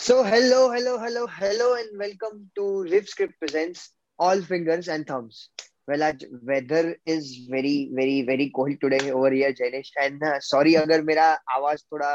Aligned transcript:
So 0.00 0.22
hello, 0.22 0.70
hello, 0.70 0.96
hello, 0.96 1.26
hello, 1.26 1.74
and 1.74 1.98
welcome 1.98 2.48
to 2.54 2.82
Riff 2.84 3.08
Script 3.08 3.34
presents 3.40 3.94
All 4.16 4.40
Fingers 4.40 4.86
and 4.86 5.04
Thumbs. 5.04 5.50
Well, 5.88 6.04
आज 6.08 6.22
weather 6.50 6.94
is 7.04 7.48
very, 7.50 7.90
very, 7.92 8.22
very 8.22 8.52
cold 8.54 8.76
today 8.80 9.10
over 9.10 9.32
here, 9.32 9.52
Janish. 9.52 9.90
And 10.00 10.22
uh, 10.22 10.38
sorry 10.40 10.74
अगर 10.76 11.02
मेरा 11.02 11.26
आवाज़ 11.56 11.82
थोड़ा 11.92 12.12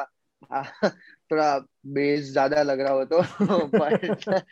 uh, 0.52 0.92
थोड़ा 1.32 1.50
base 1.98 2.32
ज़्यादा 2.32 2.64
लग 2.64 2.80
रहा 2.80 2.94
हो 2.94 3.06
तो 3.06 3.22
but 3.76 4.46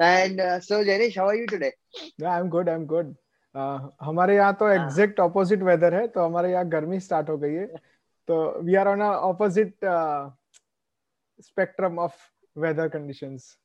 and 0.00 0.40
uh, 0.40 0.60
so 0.60 0.84
Janish, 0.84 1.16
how 1.16 1.28
are 1.28 1.34
you 1.34 1.46
today? 1.46 1.72
Yeah, 2.18 2.38
I'm 2.38 2.50
good. 2.50 2.68
I'm 2.68 2.84
good. 2.84 3.14
Uh, 3.54 3.78
हमारे 4.02 4.36
यहाँ 4.36 4.52
तो 4.60 4.68
एग्जैक्ट 4.68 5.20
ऑपोजिट 5.20 5.62
वेदर 5.70 5.94
है 5.94 6.06
तो 6.08 6.26
हमारे 6.26 6.52
यहाँ 6.52 6.68
गर्मी 6.68 7.00
स्टार्ट 7.00 7.30
हो 7.30 7.38
गई 7.38 7.54
है 7.54 7.66
तो 8.28 8.62
we 8.64 8.74
are 8.76 8.88
on 8.88 9.02
opposite 9.02 9.84
spectrum 11.40 11.98
of 11.98 12.14
weather 12.56 12.88
conditions 12.88 13.56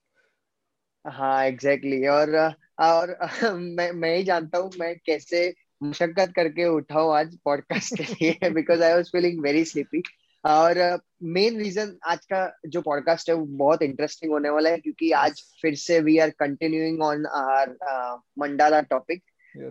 हाँ 1.06 1.46
एग्जैक्टली 1.46 1.98
exactly. 1.98 2.10
और 2.10 2.56
और 2.80 3.54
मैं 3.78 3.92
मैं 3.92 4.16
ही 4.18 4.24
जानता 4.24 4.58
हूँ 4.58 4.72
मैं 4.80 4.96
कैसे 5.06 5.54
मुशक्कत 5.82 6.34
करके 6.36 6.66
उठा 6.66 7.00
हूँ 7.00 7.16
आज 7.16 7.38
पॉडकास्ट 7.46 7.98
के 7.98 8.04
लिए 8.04 8.50
because 8.50 8.84
I 8.84 8.94
was 8.94 9.10
feeling 9.12 9.42
very 9.44 9.66
sleepy 9.66 10.02
और 10.44 10.78
मेन 11.24 11.54
uh, 11.54 11.60
रीजन 11.60 11.96
आज 12.06 12.26
का 12.26 12.60
जो 12.68 12.82
पॉडकास्ट 12.82 13.30
है 13.30 13.36
वो 13.36 13.46
बहुत 13.58 13.82
इंटरेस्टिंग 13.82 14.32
होने 14.32 14.50
वाला 14.50 14.70
है 14.70 14.78
क्योंकि 14.78 15.12
आज 15.18 15.42
फिर 15.62 15.76
से 15.76 16.00
we 16.00 16.18
are 16.18 16.30
continuing 16.40 17.02
on 17.02 17.26
our 17.26 17.76
mandala 18.40 18.82
topic 18.90 19.24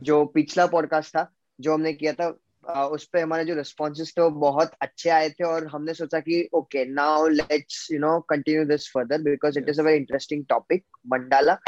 जो 0.02 0.24
पिछला 0.24 0.66
पॉडकास्ट 0.66 1.16
था 1.16 1.30
जो 1.58 1.74
हमने 1.74 1.92
किया 1.92 2.12
था 2.12 2.28
उस 2.64 3.04
पे 3.12 3.20
हमारे 3.20 3.44
जो 3.44 3.54
रिस्पॉन्सेज 3.54 4.12
थे 4.16 4.22
वो 4.22 4.30
बहुत 4.40 4.72
अच्छे 4.82 5.10
आए 5.10 5.28
थे 5.30 5.44
और 5.44 5.66
हमने 5.66 5.94
सोचा 5.94 6.20
कि 6.20 6.48
okay 6.54 6.84
now 6.84 7.28
let's 7.28 7.86
you 7.92 7.98
know 8.00 8.18
continue 8.28 8.64
this 8.64 8.88
further 8.88 9.22
because 9.22 9.58
it 9.58 9.68
is 9.68 9.80
a 9.80 9.84
very 9.84 9.98
interesting 9.98 10.44
topic 10.48 10.84
mandala 11.06 11.58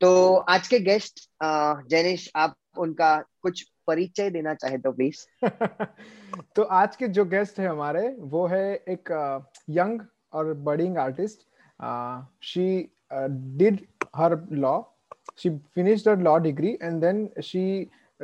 तो 0.00 0.34
आज 0.48 0.68
के 0.68 0.78
गेस्ट 0.80 1.28
जैनिश 1.90 2.30
आप 2.36 2.56
उनका 2.78 3.16
कुछ 3.42 3.62
परिचय 3.86 4.30
देना 4.30 4.54
चाहे 4.54 4.78
तो 4.78 4.92
प्लीज़ 4.92 5.24
तो 6.56 6.62
आज 6.62 6.96
के 6.96 7.08
जो 7.08 7.24
गेस्ट 7.24 7.58
है 7.60 7.66
हमारे 7.68 8.08
वो 8.32 8.46
है 8.46 8.64
एक 8.88 9.12
यंग 9.70 10.00
और 10.32 10.52
budding 10.68 10.98
artist 10.98 11.46
she 12.44 12.66
did 13.56 13.80
her 14.16 14.38
law 14.52 14.80
she 15.38 15.50
finished 15.74 16.08
her 16.08 16.18
law 16.18 16.36
degree 16.38 16.72
and 16.82 17.00
then 17.00 17.28
she 17.42 17.64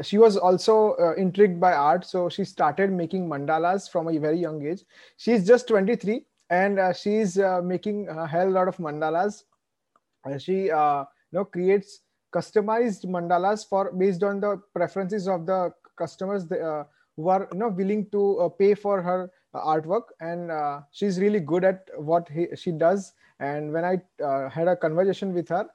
she 0.02 0.18
was 0.18 0.36
also 0.36 0.94
uh, 1.00 1.14
intrigued 1.14 1.60
by 1.60 1.72
art 1.72 2.04
so 2.04 2.28
she 2.28 2.44
started 2.44 2.92
making 2.92 3.28
mandalas 3.28 3.90
from 3.90 4.08
a 4.08 4.18
very 4.18 4.38
young 4.38 4.64
age. 4.66 4.84
She's 5.16 5.46
just 5.46 5.68
23 5.68 6.24
and 6.50 6.78
uh, 6.78 6.92
she's 6.92 7.38
uh, 7.38 7.60
making 7.62 8.08
a 8.08 8.26
hell 8.26 8.50
lot 8.50 8.68
of 8.68 8.76
mandalas. 8.78 9.44
She 10.38 10.70
uh, 10.70 11.04
you 11.30 11.38
know 11.38 11.44
creates 11.44 12.00
customized 12.34 13.06
mandalas 13.06 13.66
for 13.66 13.92
based 13.92 14.22
on 14.22 14.40
the 14.40 14.60
preferences 14.74 15.28
of 15.28 15.46
the 15.46 15.72
customers 15.96 16.50
uh, 16.52 16.84
who 17.16 17.28
are 17.28 17.48
you 17.52 17.58
know 17.58 17.68
willing 17.68 18.08
to 18.10 18.40
uh, 18.40 18.48
pay 18.48 18.74
for 18.74 19.02
her 19.02 19.30
artwork. 19.54 20.04
And 20.20 20.50
she's 20.90 21.18
really 21.18 21.40
good 21.40 21.64
at 21.64 21.88
what 21.96 22.28
he, 22.28 22.48
she 22.54 22.72
does. 22.72 23.12
And 23.40 23.72
when 23.72 23.84
i 23.84 23.96
had 24.48 24.68
a 24.68 24.76
conversation 24.76 25.32
with 25.32 25.48
her 25.48 25.66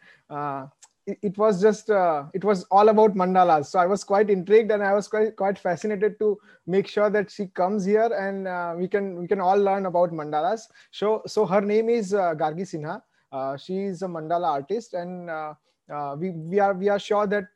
it, 1.06 1.38
was 1.38 1.62
just 1.62 1.90
uh, 1.90 2.26
it 2.34 2.44
was 2.44 2.64
all 2.66 2.90
about 2.90 3.16
mandalas. 3.16 3.68
So 3.68 3.80
i 3.80 3.86
was 3.86 4.04
quite 4.04 4.30
intrigued 4.30 4.72
and 4.72 4.84
i 4.84 4.94
was 4.94 5.08
quite 5.08 5.36
quite 5.36 5.60
fascinated 5.60 6.18
to 6.20 6.38
make 6.68 6.88
sure 6.88 7.10
that 7.10 7.32
she 7.32 7.48
comes 7.48 7.86
here 7.86 8.12
and 8.14 8.48
uh, 8.48 8.74
we 8.78 8.88
can 8.88 9.20
we 9.20 9.28
can 9.28 9.42
all 9.42 9.58
learn 9.58 9.86
about 9.86 10.12
mandalas. 10.12 10.62
So 10.92 11.22
so 11.26 11.46
her 11.46 11.62
name 11.62 11.90
is 11.90 12.14
uh, 12.14 12.34
gargi 12.36 12.68
sinha. 12.74 13.02
Uh, 13.32 13.58
she 13.58 13.78
is 13.84 14.02
a 14.04 14.08
mandala 14.08 14.48
artist 14.48 14.94
and 14.94 15.30
uh, 15.30 15.54
uh, 15.92 16.16
we, 16.18 16.30
we 16.30 16.60
are 16.60 16.74
we 16.74 16.88
are 16.88 17.00
sure 17.00 17.28
that 17.28 17.48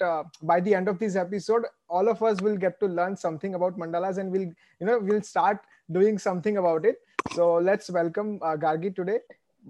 by 0.42 0.60
the 0.60 0.74
end 0.74 0.88
of 0.88 1.00
this 1.00 1.16
episode 1.16 1.64
all 1.88 2.10
of 2.10 2.22
us 2.24 2.42
will 2.42 2.58
get 2.58 2.80
to 2.80 2.88
learn 2.88 3.16
something 3.16 3.56
about 3.56 3.78
mandalas 3.78 4.18
and 4.18 4.32
we'll 4.32 4.42
you 4.80 4.88
know 4.88 5.00
we'll 5.00 5.22
start 5.22 5.60
doing 5.92 6.18
something 6.18 6.58
about 6.58 6.86
it. 6.86 6.98
So 7.34 7.56
let's 7.56 7.90
welcome 7.90 8.40
gargi 8.40 8.96
today 8.96 9.20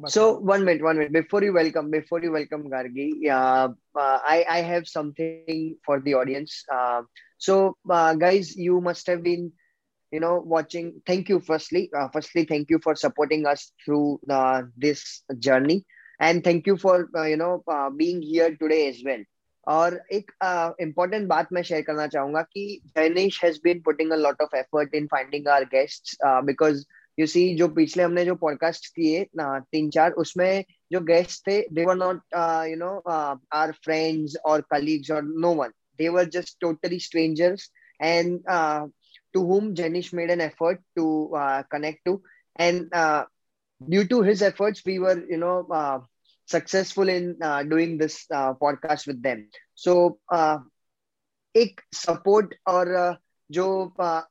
so 0.07 0.39
one 0.39 0.65
minute, 0.65 0.83
one 0.83 0.97
minute. 0.99 1.13
Before 1.13 1.43
you 1.43 1.53
welcome, 1.53 1.91
before 1.91 2.23
you 2.23 2.33
welcome 2.33 2.71
Gargi, 2.71 3.29
uh, 3.29 3.69
uh, 3.95 4.19
I 4.25 4.45
I 4.49 4.59
have 4.63 4.89
something 4.89 5.77
for 5.85 6.01
the 6.01 6.15
audience. 6.15 6.65
Uh, 6.73 7.03
so 7.39 7.77
uh, 7.91 8.15
guys, 8.15 8.57
you 8.57 8.81
must 8.81 9.07
have 9.07 9.23
been, 9.23 9.53
you 10.11 10.21
know, 10.21 10.43
watching. 10.45 11.03
Thank 11.07 11.29
you, 11.29 11.41
firstly. 11.41 11.91
Uh, 11.97 12.09
firstly, 12.13 12.45
thank 12.45 12.71
you 12.71 12.79
for 12.83 12.95
supporting 12.95 13.47
us 13.47 13.73
through 13.85 14.21
uh, 14.31 14.63
this 14.77 15.23
journey, 15.39 15.85
and 16.21 16.43
thank 16.43 16.67
you 16.67 16.77
for 16.77 17.09
uh, 17.15 17.25
you 17.25 17.37
know 17.37 17.63
uh, 17.69 17.91
being 17.91 18.23
here 18.23 18.57
today 18.57 18.89
as 18.89 19.03
well. 19.05 19.25
और 19.69 19.95
एक 20.13 20.31
important 20.81 21.23
uh, 21.23 21.29
बात 21.29 21.53
मैं 21.53 21.63
share 21.63 21.83
करना 21.83 22.07
चाहूंगा 22.15 22.41
कि 22.43 22.81
Jainish 22.97 23.39
has 23.45 23.61
been 23.65 23.81
putting 23.81 24.11
a 24.13 24.17
lot 24.17 24.41
of 24.43 24.55
effort 24.55 24.95
in 24.95 25.07
finding 25.13 25.49
our 25.49 25.65
guests 25.75 26.17
because 26.25 26.85
you 27.18 27.26
see 27.28 27.44
जो 27.56 27.68
पिछले 27.68 28.04
हमने 28.04 28.26
जो 28.26 28.36
पॉडकास्ट 28.36 28.88
किए 28.96 29.24
तीन 29.40 29.90
चार 29.90 30.12
उसमें 30.24 30.64
जो 30.92 31.00
गेस्ट 31.04 31.48
थे 31.48 31.60
they 31.74 31.86
were 31.86 31.96
not 31.96 32.22
you 32.70 32.76
know 32.78 32.92
our 33.54 33.72
friends 33.84 34.36
और 34.46 34.62
कलीग्स 34.72 35.12
और 35.12 35.24
no 35.46 35.54
one 35.54 35.72
they 36.00 36.10
were 36.10 36.30
just 36.30 36.58
totally 36.62 37.00
strangers 37.00 37.72
and 38.00 38.40
to 39.34 39.44
whom 39.46 39.74
Jenish 39.74 40.14
made 40.14 40.32
an 40.32 40.42
effort 40.42 40.80
to 40.96 41.08
connect 41.72 42.02
to 42.06 42.22
and 42.60 42.90
due 43.82 44.04
to 44.08 44.22
his 44.24 44.44
efforts 44.44 44.84
we 44.88 44.98
were 44.98 45.26
you 45.32 45.38
know 45.38 45.54
successful 46.50 47.10
in 47.10 47.34
doing 47.70 48.00
this 48.00 48.26
podcast 48.32 49.08
with 49.08 49.18
them 49.24 49.44
so 49.78 49.96
एक 51.56 51.82
support 51.96 52.54
और 52.68 52.94
जो 53.50 53.66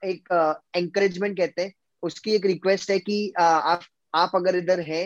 एक 0.05 0.29
encouragement 0.77 1.37
कहते 1.37 1.63
हैं 1.63 1.73
उसकी 2.03 2.35
एक 2.35 2.47
request 2.47 2.91
है 2.91 2.99
कि 2.99 3.33
आप 3.39 3.81
आप 4.15 4.33
अगर 4.35 4.57
इधर 4.57 4.81
है 4.81 5.03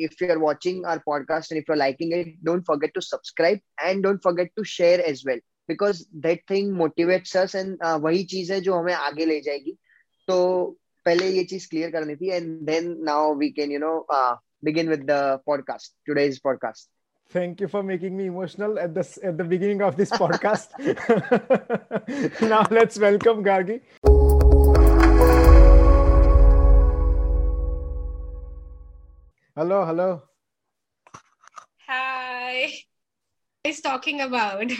if 0.00 0.24
you 0.24 0.30
are 0.30 0.38
watching 0.38 0.84
our 0.86 0.98
podcast 0.98 1.52
and 1.52 1.58
if 1.58 1.64
you 1.68 1.72
are 1.72 1.78
liking 1.78 2.12
it 2.14 2.34
don't 2.44 2.64
forget 2.66 2.94
to 2.94 3.00
subscribe 3.00 3.60
and 3.80 4.02
don't 4.02 4.20
forget 4.24 4.52
to 4.56 4.64
share 4.64 5.00
as 5.00 5.22
well 5.26 5.40
because 5.68 6.04
that 6.14 6.42
thing 6.50 6.72
motivates 6.72 7.36
us 7.36 7.54
and 7.54 7.76
वही 7.84 8.24
चीज़ 8.24 8.52
है 8.52 8.60
जो 8.60 8.74
हमें 8.74 8.94
आगे 8.94 9.26
ले 9.26 9.40
जाएगी। 9.40 9.78
तो 10.28 10.64
पहले 11.04 11.28
ये 11.28 11.44
चीज़ 11.44 11.68
क्लियर 11.68 11.90
करनी 11.90 12.16
थी 12.16 12.30
and 12.30 12.60
then 12.60 12.96
now 13.04 13.34
we 13.34 13.50
can 13.50 13.72
you 13.72 13.78
know 13.78 14.06
begin 14.64 14.88
with 14.88 15.06
the 15.06 15.40
podcast, 15.46 15.90
today's 16.08 16.40
podcast. 16.40 16.86
Thank 17.30 17.60
you 17.60 17.68
for 17.68 17.82
making 17.82 18.16
me 18.16 18.26
emotional 18.26 18.78
at 18.78 18.94
the 18.94 19.04
at 19.22 19.36
the 19.36 19.44
beginning 19.44 19.82
of 19.82 19.96
this 19.96 20.10
podcast. 20.10 20.68
Now 22.54 22.66
let's 22.70 22.98
welcome 22.98 23.44
gargi. 23.44 23.80
Hello, 29.56 29.84
hello. 29.86 30.20
Hi. 31.86 32.72
What 33.62 33.70
is 33.70 33.80
talking 33.80 34.20
about? 34.20 34.72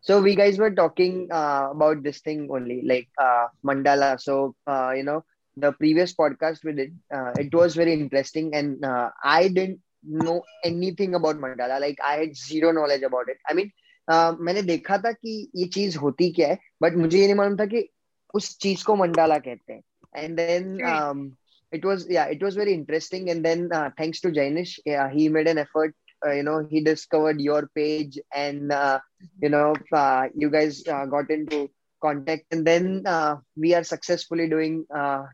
So 0.00 0.22
we 0.22 0.34
guys 0.34 0.56
were 0.56 0.70
talking 0.70 1.28
uh, 1.30 1.68
about 1.70 2.02
this 2.02 2.20
thing 2.20 2.48
only, 2.50 2.80
like 2.80 3.08
uh, 3.18 3.48
mandala. 3.62 4.18
So 4.18 4.56
uh, 4.66 4.92
you 4.96 5.02
know, 5.02 5.22
the 5.58 5.72
previous 5.72 6.14
podcast 6.14 6.64
we 6.64 6.72
did, 6.72 6.96
uh, 7.12 7.32
it 7.36 7.54
was 7.54 7.76
very 7.76 7.92
interesting, 7.92 8.54
and 8.54 8.82
uh, 8.82 9.10
I 9.22 9.48
didn't 9.48 9.80
know 10.02 10.42
anything 10.64 11.14
about 11.14 11.36
mandala. 11.36 11.78
Like 11.78 11.98
I 12.02 12.14
had 12.20 12.34
zero 12.34 12.72
knowledge 12.72 13.02
about 13.02 13.28
it. 13.28 13.36
I 13.46 13.52
mean, 13.52 13.70
uh, 14.08 14.32
मैंने 14.40 14.62
देखा 14.62 14.98
था 15.04 15.12
कि 15.12 15.50
ये 15.56 15.66
चीज़ 15.76 15.98
होती 15.98 16.32
क्या 16.32 16.48
है, 16.48 16.58
but 16.82 16.96
मुझे 17.04 17.18
ये 17.18 17.26
नहीं 17.26 17.36
मालूम 17.36 17.56
था 17.60 17.66
कि 17.66 17.88
उस 18.34 18.56
चीज़ 18.64 18.84
को 18.84 18.96
मंडाला 18.96 19.38
कहते 19.38 19.72
हैं. 19.72 19.82
And 20.14 20.38
then 20.38 20.80
um, 20.86 21.36
it 21.72 21.84
was 21.84 22.06
yeah 22.08 22.26
it 22.26 22.42
was 22.42 22.54
very 22.54 22.72
interesting. 22.72 23.30
And 23.30 23.44
then 23.44 23.70
uh, 23.72 23.90
thanks 23.96 24.20
to 24.20 24.28
Jainish 24.28 24.78
yeah, 24.84 25.10
he 25.10 25.28
made 25.28 25.48
an 25.48 25.58
effort 25.58 25.94
uh, 26.24 26.32
you 26.32 26.42
know 26.42 26.66
he 26.70 26.80
discovered 26.80 27.40
your 27.40 27.68
page 27.74 28.18
and 28.34 28.72
uh, 28.72 29.00
you 29.40 29.48
know 29.48 29.74
uh, 29.92 30.26
you 30.34 30.50
guys 30.50 30.86
uh, 30.86 31.06
got 31.06 31.30
into 31.30 31.70
contact. 32.02 32.44
And 32.50 32.66
then 32.66 33.02
uh, 33.06 33.36
we 33.56 33.74
are 33.74 33.84
successfully 33.84 34.48
doing 34.48 34.86
a 34.90 35.26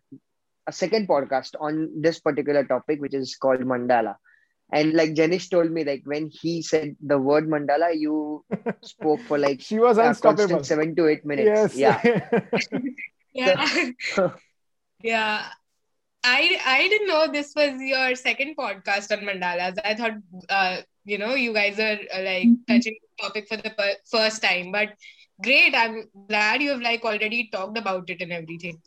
second 0.71 1.09
podcast 1.09 1.55
on 1.61 1.91
this 2.01 2.21
particular 2.21 2.65
topic 2.65 3.01
which 3.01 3.15
is 3.15 3.37
called 3.37 3.61
mandala. 3.61 4.17
And 4.75 4.95
like 4.95 5.11
Janish 5.11 5.51
told 5.51 5.71
me 5.71 5.85
like 5.85 6.03
when 6.05 6.31
he 6.33 6.63
said 6.63 6.97
the 7.05 7.19
word 7.19 7.47
mandala 7.47 7.95
you 7.95 8.43
spoke 8.83 9.21
for 9.21 9.37
like 9.37 9.61
she 9.61 9.79
was 9.79 9.99
unstoppable. 9.99 10.65
seven 10.65 10.97
to 10.97 11.09
eight 11.09 11.27
minutes. 11.27 11.77
Yes. 11.77 12.03
yeah. 12.05 12.41
Yeah. 13.35 13.67
Yeah 15.03 15.47
I 16.25 16.59
I 16.65 16.89
didn't 16.89 17.09
know 17.09 17.27
this 17.31 17.53
was 17.55 17.81
your 17.81 18.15
second 18.15 18.57
podcast 18.57 19.13
on 19.13 19.25
mandalas. 19.25 19.79
I 19.85 19.95
thought 19.95 20.13
uh, 20.49 20.83
you 21.05 21.19
know 21.19 21.35
you 21.35 21.53
guys 21.53 21.79
are 21.79 21.99
uh, 22.15 22.23
like 22.23 22.47
mm-hmm. 22.47 22.73
touching 22.73 22.97
the 23.01 23.23
topic 23.25 23.49
for 23.49 23.57
the 23.57 23.71
per- 23.71 23.97
first 24.11 24.43
time, 24.43 24.71
but 24.71 24.91
great. 25.43 25.75
I'm 25.75 26.05
glad 26.29 26.63
you 26.63 26.71
have 26.71 26.81
like 26.81 27.05
already 27.05 27.49
talked 27.53 27.77
about 27.77 28.09
it 28.09 28.21
and 28.21 28.33
everything. 28.33 28.81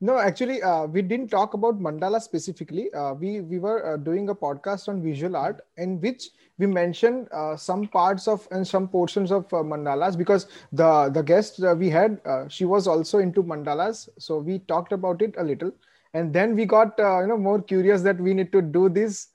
No, 0.00 0.18
actually, 0.18 0.62
uh, 0.62 0.86
we 0.86 1.00
didn't 1.00 1.28
talk 1.28 1.54
about 1.54 1.80
mandala 1.80 2.20
specifically. 2.20 2.92
Uh, 2.92 3.14
we 3.14 3.40
we 3.40 3.58
were 3.58 3.94
uh, 3.94 3.96
doing 3.96 4.28
a 4.28 4.34
podcast 4.34 4.88
on 4.88 5.02
visual 5.02 5.36
art 5.36 5.62
in 5.78 6.00
which 6.00 6.30
we 6.58 6.66
mentioned 6.66 7.28
uh, 7.32 7.56
some 7.56 7.86
parts 7.86 8.28
of 8.28 8.46
and 8.50 8.66
some 8.66 8.88
portions 8.88 9.30
of 9.30 9.44
uh, 9.54 9.58
mandalas 9.58 10.18
because 10.18 10.48
the 10.72 11.10
the 11.14 11.22
guest 11.22 11.62
uh, 11.62 11.74
we 11.78 11.88
had 11.88 12.20
she 12.48 12.64
was 12.64 12.86
also 12.86 13.18
into 13.18 13.42
mandalas, 13.42 14.08
so 14.18 14.38
we 14.38 14.58
talked 14.58 14.92
about 14.92 15.22
it 15.22 15.34
a 15.38 15.44
little, 15.44 15.72
and 16.14 16.32
then 16.32 16.54
we 16.54 16.64
got 16.66 16.94
you 16.98 17.26
know 17.26 17.38
more 17.38 17.62
curious 17.62 18.02
that 18.02 18.18
we 18.18 18.34
need 18.34 18.52
to 18.52 18.62
do 18.62 18.88
this 18.88 19.28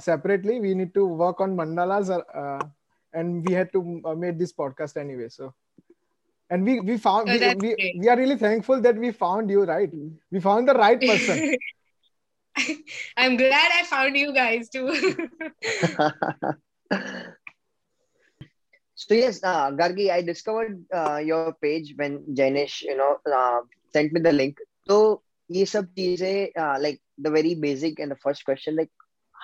separately. 0.00 0.60
We 0.60 0.74
need 0.74 0.94
to 0.94 1.06
work 1.06 1.40
on 1.40 1.56
mandalas, 1.56 2.10
and 3.12 3.46
we 3.46 3.54
had 3.54 3.72
to 3.72 3.82
make 4.16 4.38
this 4.38 4.52
podcast 4.52 4.96
anyway. 4.96 5.28
So. 5.28 5.54
And 6.50 6.66
we 6.66 6.80
we 6.80 6.98
found 6.98 7.30
oh, 7.30 7.38
we, 7.38 7.74
we, 7.74 7.94
we, 7.98 8.08
are 8.10 8.16
really 8.16 8.36
thankful 8.36 8.78
that 8.82 8.94
we 8.94 9.10
found 9.10 9.48
you 9.48 9.64
right? 9.64 9.90
We 10.30 10.38
found 10.38 10.68
the 10.68 10.74
right 10.74 11.00
person. 11.00 11.56
I'm 13.16 13.38
glad 13.38 13.70
i 13.72 13.84
found 13.84 14.18
you 14.18 14.34
guys 14.34 14.68
too. 14.68 14.92
So 19.02 19.14
yes 19.14 19.42
uh, 19.42 19.70
gargi 19.78 20.10
i 20.10 20.22
discovered 20.22 20.84
uh, 20.94 21.18
your 21.28 21.54
page 21.64 21.94
when 21.96 22.22
janish 22.38 22.82
you 22.82 22.96
know 22.96 23.18
uh, 23.38 23.60
sent 23.92 24.12
me 24.12 24.20
the 24.20 24.32
link. 24.32 24.58
So 24.86 25.21
ये 25.51 25.65
सब 25.65 25.85
चीजें 25.97 26.61
uh, 26.63 26.77
like 26.79 26.99
the 27.17 27.31
very 27.31 27.53
basic 27.55 27.99
and 27.99 28.11
the 28.11 28.19
first 28.23 28.45
question 28.45 28.75
like 28.75 28.91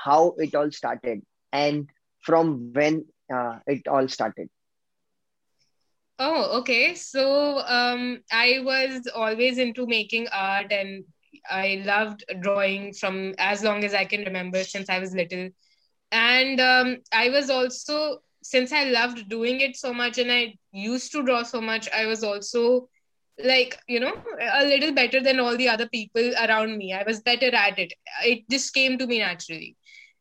how 0.06 0.34
it 0.48 0.56
all 0.56 0.72
started 0.72 1.22
and 1.54 1.90
from 2.28 2.56
when 2.74 3.04
uh, 3.34 3.60
it 3.68 3.88
all 3.88 4.08
started 4.08 4.50
Oh, 6.20 6.60
okay. 6.60 6.96
So 6.96 7.60
um, 7.60 8.20
I 8.31 8.60
was 8.64 9.08
always 9.14 9.58
into 9.58 9.86
making 9.88 10.28
art 10.31 10.72
and 10.72 11.04
I 11.50 11.84
loved 11.86 12.24
drawing 12.42 12.94
from 12.94 13.34
as 13.38 13.64
long 13.64 13.84
as 13.84 13.94
I 13.94 14.06
can 14.06 14.22
remember 14.24 14.64
since 14.64 14.90
I 14.90 15.00
was 15.00 15.14
little. 15.14 15.50
And 16.12 16.60
um, 16.60 16.98
I 17.12 17.30
was 17.30 17.50
also, 17.50 18.20
since 18.44 18.72
I 18.72 18.86
loved 18.86 19.30
doing 19.30 19.60
it 19.62 19.75
so 19.75 19.94
much 19.94 20.18
and 20.18 20.31
I 20.31 20.56
used 20.72 21.12
to 21.14 21.24
draw 21.24 21.44
so 21.44 21.62
much, 21.62 21.90
I 21.92 22.06
was 22.06 22.24
also 22.24 22.90
like, 23.43 23.79
you 23.87 24.00
know, 24.00 24.14
a 24.40 24.64
little 24.64 24.93
better 24.93 25.20
than 25.20 25.40
all 25.40 25.56
the 25.56 25.69
other 25.69 25.88
people 25.88 26.32
around 26.43 26.76
me. 26.76 26.93
I 26.93 27.05
was 27.05 27.20
better 27.20 27.55
at 27.55 27.79
it. 27.79 27.93
It 28.25 28.49
just 28.50 28.75
came 28.75 28.99
to 28.99 29.06
me 29.06 29.19
naturally. 29.20 29.76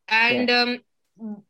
And 0.08 0.50
yeah. 0.50 0.62
um, 0.62 0.80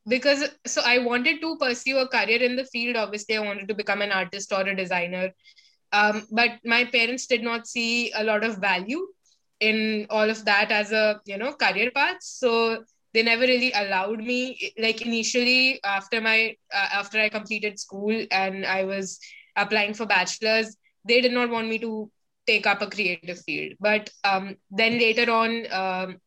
because 0.08 0.50
so 0.66 0.82
I 0.86 1.00
wanted 1.00 1.42
to 1.42 1.58
pursue 1.58 1.98
a 1.98 2.08
career 2.08 2.42
in 2.42 2.56
the 2.56 2.66
field. 2.66 2.96
Obviously, 2.96 3.38
I 3.38 3.42
wanted 3.42 3.68
to 3.68 3.76
become 3.76 4.02
an 4.02 4.12
artist 4.12 4.52
or 4.52 4.62
a 4.62 4.76
designer. 4.76 5.32
Um, 5.92 6.28
but 6.32 6.52
my 6.66 6.86
parents 6.86 7.28
did 7.28 7.44
not 7.44 7.68
see 7.68 8.12
a 8.12 8.24
lot 8.24 8.44
of 8.44 8.58
value 8.58 9.08
in 9.60 10.06
all 10.10 10.30
of 10.30 10.46
that 10.46 10.72
as 10.72 10.92
a 10.92 11.20
you 11.26 11.38
know 11.38 11.54
career 11.54 11.92
path. 11.92 12.18
So 12.22 12.84
they 13.14 13.24
never 13.24 13.42
really 13.42 13.72
allowed 13.74 14.20
me. 14.20 14.74
Like 14.78 15.02
initially, 15.02 15.80
after 15.84 16.22
my 16.22 16.56
uh, 16.74 16.90
after 16.94 17.20
I 17.20 17.30
completed 17.30 17.80
school 17.80 18.26
and 18.32 18.66
I 18.66 18.86
was 18.86 19.20
applying 19.56 19.94
for 19.94 20.06
bachelors, 20.06 20.78
they 21.08 21.22
did 21.22 21.34
not 21.34 21.50
want 21.50 21.70
me 21.70 21.80
to 21.80 22.10
take 22.48 22.68
up 22.68 22.82
a 22.82 22.90
creative 22.90 23.40
field. 23.42 23.74
But 23.80 24.10
um, 24.24 24.56
then 24.72 25.00
later 25.00 25.32
on. 25.32 25.72
Um, 25.72 26.18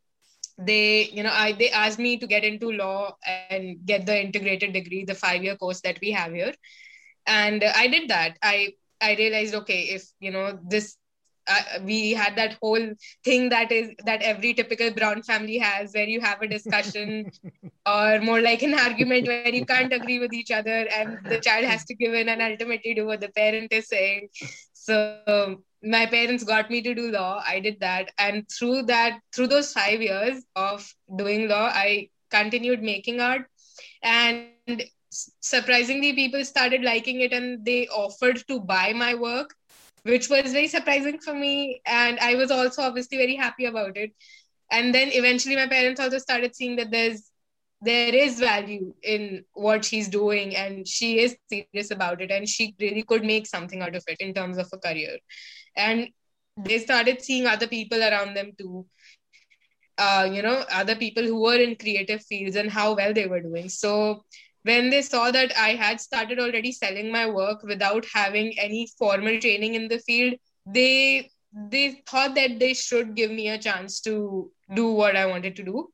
they 0.57 1.09
you 1.09 1.23
know 1.23 1.31
i 1.33 1.53
they 1.53 1.69
asked 1.71 1.99
me 1.99 2.17
to 2.17 2.27
get 2.27 2.43
into 2.43 2.71
law 2.71 3.15
and 3.27 3.65
get 3.85 3.89
the 3.89 4.03
integrated 4.07 4.57
degree 4.59 4.87
the 4.89 4.99
five 4.99 5.27
year 5.29 5.41
course 5.43 5.81
that 5.81 5.85
we 6.01 6.11
have 6.11 6.31
here 6.33 6.53
and 7.25 7.63
i 7.63 7.87
did 7.87 8.09
that 8.09 8.37
i 8.43 8.69
i 9.01 9.15
realized 9.15 9.55
okay 9.55 9.81
if 9.83 10.03
you 10.19 10.31
know 10.31 10.59
this 10.67 10.97
uh, 11.47 11.79
we 11.83 12.11
had 12.11 12.35
that 12.35 12.57
whole 12.61 12.87
thing 13.23 13.49
that 13.49 13.71
is 13.71 13.91
that 14.05 14.21
every 14.21 14.53
typical 14.53 14.91
brown 14.91 15.21
family 15.23 15.57
has 15.57 15.93
where 15.93 16.07
you 16.07 16.21
have 16.21 16.41
a 16.41 16.47
discussion 16.47 17.31
or 17.87 18.19
more 18.21 18.41
like 18.41 18.61
an 18.61 18.73
argument 18.75 19.27
where 19.27 19.39
you 19.39 19.49
can't 19.49 19.79
agree 19.79 20.05
with 20.05 20.19
each 20.19 20.37
other 20.37 20.69
and 20.93 21.07
the 21.13 21.25
child 21.39 21.53
has 21.53 21.73
to 21.73 21.83
give 21.95 22.13
in 22.13 22.29
and 22.29 22.41
ultimately 22.41 22.93
do 22.93 23.05
what 23.05 23.19
the 23.19 23.29
parent 23.29 23.71
is 23.71 23.87
saying 23.87 24.27
so 24.81 25.61
my 25.83 26.05
parents 26.07 26.43
got 26.43 26.69
me 26.71 26.81
to 26.81 26.95
do 26.95 27.11
law. 27.11 27.43
I 27.45 27.59
did 27.59 27.79
that. 27.81 28.11
And 28.17 28.49
through 28.49 28.83
that 28.83 29.19
through 29.33 29.47
those 29.47 29.71
5 29.73 30.01
years 30.01 30.43
of 30.55 30.91
doing 31.15 31.47
law 31.47 31.69
i 31.73 32.09
continued 32.31 32.81
making 32.81 33.19
art. 33.21 33.45
And 34.01 34.83
surprisingly 35.11 36.13
people 36.13 36.45
started 36.45 36.81
liking 36.81 37.21
it 37.21 37.33
and 37.33 37.65
they 37.65 37.87
offered 37.89 38.43
to 38.47 38.59
buy 38.59 38.93
my 38.93 39.13
work 39.13 39.53
which 40.03 40.29
was 40.29 40.51
very 40.51 40.67
surprising 40.67 41.19
for 41.19 41.33
me. 41.35 41.81
And 41.85 42.19
i 42.19 42.35
was 42.35 42.49
also 42.49 42.81
obviously 42.81 43.17
very 43.17 43.35
happy 43.35 43.65
about 43.65 43.97
it. 43.97 44.13
And 44.71 44.95
then 44.95 45.09
eventually 45.11 45.55
my 45.55 45.67
parents 45.67 45.99
also 45.99 46.17
started 46.17 46.55
seeing 46.55 46.77
that 46.77 46.91
there's 46.91 47.30
there 47.81 48.13
is 48.13 48.39
value 48.39 48.93
in 49.03 49.43
what 49.53 49.83
she's 49.83 50.07
doing 50.07 50.55
and 50.55 50.87
she 50.87 51.19
is 51.19 51.35
serious 51.49 51.91
about 51.91 52.21
it 52.21 52.31
and 52.31 52.47
she 52.47 52.75
really 52.79 53.03
could 53.03 53.23
make 53.23 53.47
something 53.47 53.81
out 53.81 53.95
of 53.95 54.03
it 54.07 54.17
in 54.19 54.33
terms 54.33 54.57
of 54.57 54.67
a 54.71 54.77
career. 54.77 55.17
And 55.75 56.09
they 56.57 56.79
started 56.79 57.21
seeing 57.21 57.47
other 57.47 57.67
people 57.67 58.01
around 58.01 58.35
them 58.35 58.51
too. 58.57 58.85
Uh, 59.97 60.27
you 60.31 60.41
know 60.41 60.63
other 60.71 60.95
people 60.95 61.23
who 61.23 61.41
were 61.41 61.57
in 61.57 61.75
creative 61.75 62.23
fields 62.23 62.55
and 62.55 62.71
how 62.71 62.95
well 62.95 63.13
they 63.13 63.27
were 63.27 63.41
doing. 63.41 63.69
So 63.69 64.23
when 64.63 64.89
they 64.89 65.01
saw 65.01 65.31
that 65.31 65.51
i 65.57 65.69
had 65.69 65.99
started 65.99 66.39
already 66.39 66.71
selling 66.71 67.11
my 67.11 67.27
work 67.29 67.63
without 67.63 68.05
having 68.13 68.57
any 68.59 68.87
formal 68.97 69.39
training 69.39 69.75
in 69.75 69.87
the 69.87 69.99
field 69.99 70.33
they 70.65 71.29
they 71.69 72.01
thought 72.07 72.35
that 72.35 72.59
they 72.59 72.73
should 72.73 73.15
give 73.15 73.31
me 73.31 73.49
a 73.49 73.57
chance 73.57 73.99
to 73.99 74.51
do 74.75 74.91
what 74.91 75.15
i 75.15 75.25
wanted 75.25 75.55
to 75.55 75.63
do 75.63 75.87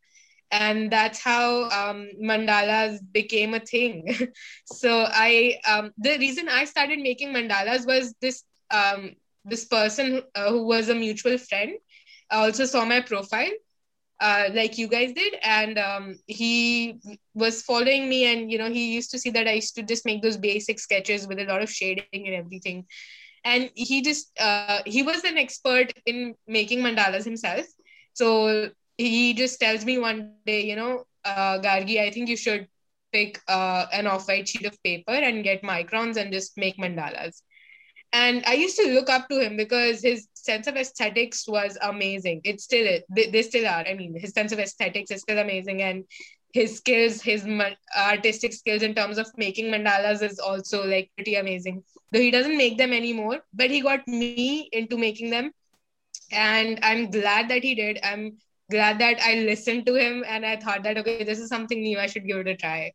and 0.51 0.91
that's 0.91 1.19
how 1.19 1.63
um, 1.69 2.09
mandalas 2.21 2.99
became 3.11 3.53
a 3.53 3.59
thing. 3.59 4.05
So 4.65 5.05
i 5.07 5.57
um, 5.67 5.91
the 5.97 6.17
reason 6.17 6.47
i 6.49 6.65
started 6.65 6.99
making 6.99 7.33
mandalas 7.33 7.85
was 7.87 8.13
this 8.21 8.43
um, 8.71 9.15
this 9.45 9.65
person 9.65 10.21
uh, 10.35 10.49
who 10.49 10.65
was 10.67 10.89
a 10.89 10.95
mutual 10.95 11.37
friend 11.37 11.71
also 12.31 12.65
saw 12.65 12.85
my 12.85 13.01
profile 13.01 13.51
uh, 14.21 14.49
like 14.53 14.77
you 14.77 14.87
guys 14.87 15.13
did. 15.13 15.35
And 15.43 15.77
um, 15.77 16.15
he 16.27 16.99
was 17.33 17.61
following 17.63 18.09
me 18.09 18.25
and 18.31 18.51
you 18.51 18.57
know 18.57 18.69
he 18.69 18.93
used 18.93 19.11
to 19.11 19.19
see 19.19 19.29
that 19.31 19.47
i 19.47 19.53
used 19.53 19.75
to 19.75 19.83
just 19.83 20.05
make 20.05 20.21
those 20.21 20.37
basic 20.37 20.79
sketches 20.79 21.27
with 21.27 21.39
a 21.39 21.45
lot 21.45 21.61
of 21.61 21.69
shading 21.71 22.13
and 22.13 22.35
everything. 22.35 22.85
And 23.43 23.69
he 23.75 24.01
just 24.01 24.31
uh, 24.39 24.81
he 24.85 25.03
was 25.03 25.23
an 25.23 25.37
expert 25.37 25.93
in 26.05 26.35
making 26.47 26.79
mandalas 26.79 27.23
himself. 27.25 27.65
So 28.13 28.71
he 28.97 29.33
just 29.33 29.59
tells 29.59 29.85
me 29.85 29.97
one 29.99 30.21
day 30.23 30.41
you 30.45 30.53
know 30.53 30.81
uh, 31.25 31.59
gargi 31.59 31.77
i 32.01 32.09
think 32.09 32.27
you 32.29 32.37
should 32.37 32.67
pick 33.11 33.39
uh, 33.47 33.85
an 33.93 34.05
off-white 34.07 34.47
sheet 34.47 34.65
of 34.65 34.81
paper 34.83 35.11
and 35.11 35.43
get 35.43 35.61
microns 35.63 36.17
and 36.17 36.31
just 36.31 36.57
make 36.57 36.77
mandalas. 36.77 37.41
And 38.13 38.43
i 38.45 38.53
used 38.53 38.77
to 38.77 38.91
look 38.93 39.09
up 39.09 39.27
to 39.29 39.39
him 39.39 39.55
because 39.57 40.01
his 40.01 40.27
sense 40.33 40.67
of 40.67 40.75
aesthetics 40.75 41.47
was 41.47 41.77
amazing. 41.81 42.41
It 42.43 42.59
still 42.61 42.99
they, 43.15 43.27
they 43.29 43.41
still 43.43 43.67
are. 43.67 43.85
I 43.87 43.93
mean 43.93 44.17
his 44.19 44.33
sense 44.33 44.51
of 44.51 44.59
aesthetics 44.59 45.11
is 45.11 45.21
still 45.21 45.39
amazing 45.39 45.81
and 45.81 46.03
his 46.53 46.77
skills 46.77 47.21
his 47.21 47.45
artistic 47.97 48.53
skills 48.53 48.81
in 48.83 48.95
terms 48.95 49.17
of 49.17 49.27
making 49.37 49.67
mandalas 49.71 50.21
is 50.21 50.39
also 50.39 50.85
like 50.85 51.11
pretty 51.15 51.35
amazing. 51.35 51.83
Though 52.11 52.19
he 52.21 52.31
doesn't 52.31 52.57
make 52.57 52.77
them 52.77 52.93
anymore 52.93 53.39
but 53.53 53.69
he 53.71 53.81
got 53.81 54.07
me 54.07 54.69
into 54.71 54.97
making 54.97 55.29
them. 55.29 55.51
And 56.31 56.79
i'm 56.83 57.09
glad 57.11 57.49
that 57.49 57.63
he 57.63 57.75
did. 57.75 57.99
I'm 58.03 58.37
glad 58.70 58.98
that 58.98 59.20
i 59.22 59.34
listened 59.34 59.86
to 59.86 59.94
him 59.94 60.24
and 60.26 60.46
i 60.46 60.56
thought 60.56 60.82
that 60.82 60.98
okay 60.98 61.24
this 61.24 61.38
is 61.38 61.48
something 61.48 61.82
new 61.82 61.98
i 61.98 62.06
should 62.06 62.26
give 62.26 62.38
it 62.38 62.48
a 62.48 62.56
try 62.56 62.92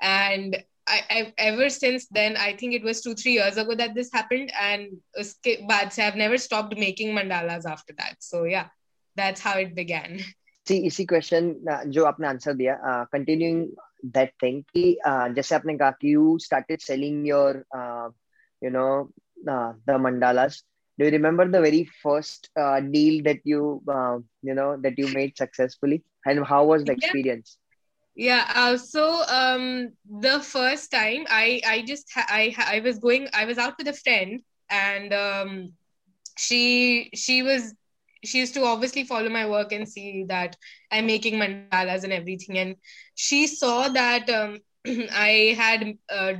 and 0.00 0.56
I, 0.86 1.02
I 1.10 1.32
ever 1.38 1.68
since 1.68 2.06
then 2.10 2.36
I 2.36 2.56
think 2.56 2.74
it 2.74 2.82
was 2.82 3.00
two 3.00 3.14
three 3.14 3.32
years 3.32 3.56
ago 3.56 3.74
that 3.76 3.94
this 3.94 4.10
happened 4.12 4.50
and 4.60 4.88
uske 5.22 5.50
baad 5.70 5.92
se 5.96 6.02
I've 6.06 6.16
never 6.16 6.38
stopped 6.38 6.76
making 6.76 7.14
mandalas 7.18 7.66
after 7.72 7.94
that 7.98 8.16
so 8.18 8.44
yeah 8.44 8.68
that's 9.20 9.40
how 9.40 9.56
it 9.64 9.74
began 9.74 10.18
see 10.68 10.78
इसी 10.86 11.06
question 11.12 11.52
जो 11.96 12.04
आपने 12.04 12.28
answer 12.28 12.54
दिया 12.62 13.06
continuing 13.14 13.60
that 14.16 14.32
thing 14.40 14.62
कि 14.74 14.96
जैसे 15.36 15.54
आपने 15.54 15.76
कहा 15.78 15.90
कि 16.00 16.14
you 16.16 16.38
started 16.48 16.82
selling 16.88 17.24
your 17.30 17.64
uh, 17.80 18.08
you 18.60 18.70
know 18.70 19.10
uh, 19.48 19.72
the 19.86 19.98
mandalas 20.08 20.62
do 20.97 21.05
you 21.05 21.11
remember 21.11 21.47
the 21.49 21.61
very 21.61 21.83
first 22.03 22.49
uh, 22.59 22.79
deal 22.81 23.23
that 23.23 23.39
you 23.43 23.81
uh, 23.87 24.17
you 24.41 24.53
know 24.53 24.77
that 24.81 24.97
you 24.97 25.07
made 25.09 25.37
successfully? 25.37 26.03
And 26.25 26.45
how 26.45 26.65
was 26.65 26.85
the 26.85 26.93
experience? 26.93 27.57
Yeah 28.15 28.45
uh, 28.55 28.77
so 28.77 29.23
um 29.29 29.89
the 30.09 30.39
first 30.39 30.91
time 30.91 31.25
i 31.29 31.61
i 31.65 31.81
just 31.81 32.07
ha- 32.13 32.27
i 32.29 32.53
i 32.67 32.79
was 32.79 32.99
going 32.99 33.27
i 33.33 33.45
was 33.45 33.57
out 33.57 33.77
with 33.77 33.87
a 33.87 33.93
friend 33.93 34.41
and 34.69 35.13
um 35.13 35.73
she 36.37 37.09
she 37.15 37.41
was 37.43 37.73
she 38.23 38.39
used 38.39 38.53
to 38.55 38.63
obviously 38.63 39.03
follow 39.03 39.29
my 39.29 39.47
work 39.49 39.71
and 39.71 39.87
see 39.87 40.25
that 40.27 40.55
i'm 40.91 41.07
making 41.07 41.35
mandalas 41.35 41.85
and 41.85 41.95
everything. 41.95 42.41
And 42.41 42.75
she 42.97 43.47
saw 43.47 43.73
that 43.73 44.13
um 44.15 44.59
i 45.11 45.55
had 45.57 45.93
uh, 46.09 46.33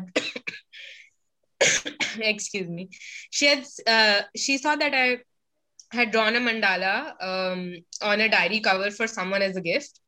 excuse 2.19 2.67
me. 2.67 2.89
She 3.31 3.47
had 3.47 3.65
uh, 3.87 4.21
she 4.35 4.57
saw 4.57 4.75
that 4.75 4.93
i 4.93 5.17
had 5.91 6.11
drawn 6.11 6.35
a 6.35 6.39
mandala 6.39 7.13
um, 7.21 7.73
on 8.01 8.21
a 8.21 8.29
diary 8.29 8.59
cover 8.59 8.91
for 8.91 9.07
someone 9.07 9.41
as 9.41 9.55
a 9.55 9.61
gift. 9.61 9.99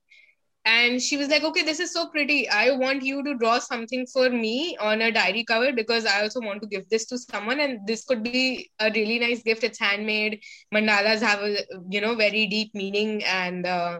And 0.65 1.01
she 1.01 1.15
was 1.15 1.29
like 1.29 1.43
okay 1.43 1.63
this 1.63 1.79
is 1.79 1.93
so 1.93 2.07
pretty. 2.09 2.49
I 2.49 2.71
want 2.71 3.03
you 3.03 3.23
to 3.23 3.37
draw 3.37 3.59
something 3.59 4.05
for 4.07 4.29
me 4.29 4.75
on 4.81 5.01
a 5.01 5.11
diary 5.11 5.45
cover 5.45 5.71
because 5.71 6.05
i 6.05 6.21
also 6.23 6.41
want 6.41 6.61
to 6.61 6.67
give 6.67 6.89
this 6.89 7.05
to 7.07 7.17
someone. 7.17 7.59
And 7.61 7.79
this 7.87 8.03
could 8.03 8.23
be 8.23 8.69
a 8.79 8.91
really 8.93 9.19
nice 9.19 9.43
gift. 9.43 9.63
It's 9.63 9.79
handmade. 9.79 10.41
Mandalas 10.73 11.21
have 11.21 11.39
a 11.41 11.57
you 11.89 12.01
know 12.01 12.15
very 12.15 12.47
deep 12.47 12.75
meaning 12.75 13.23
and 13.23 13.65
uh, 13.65 13.99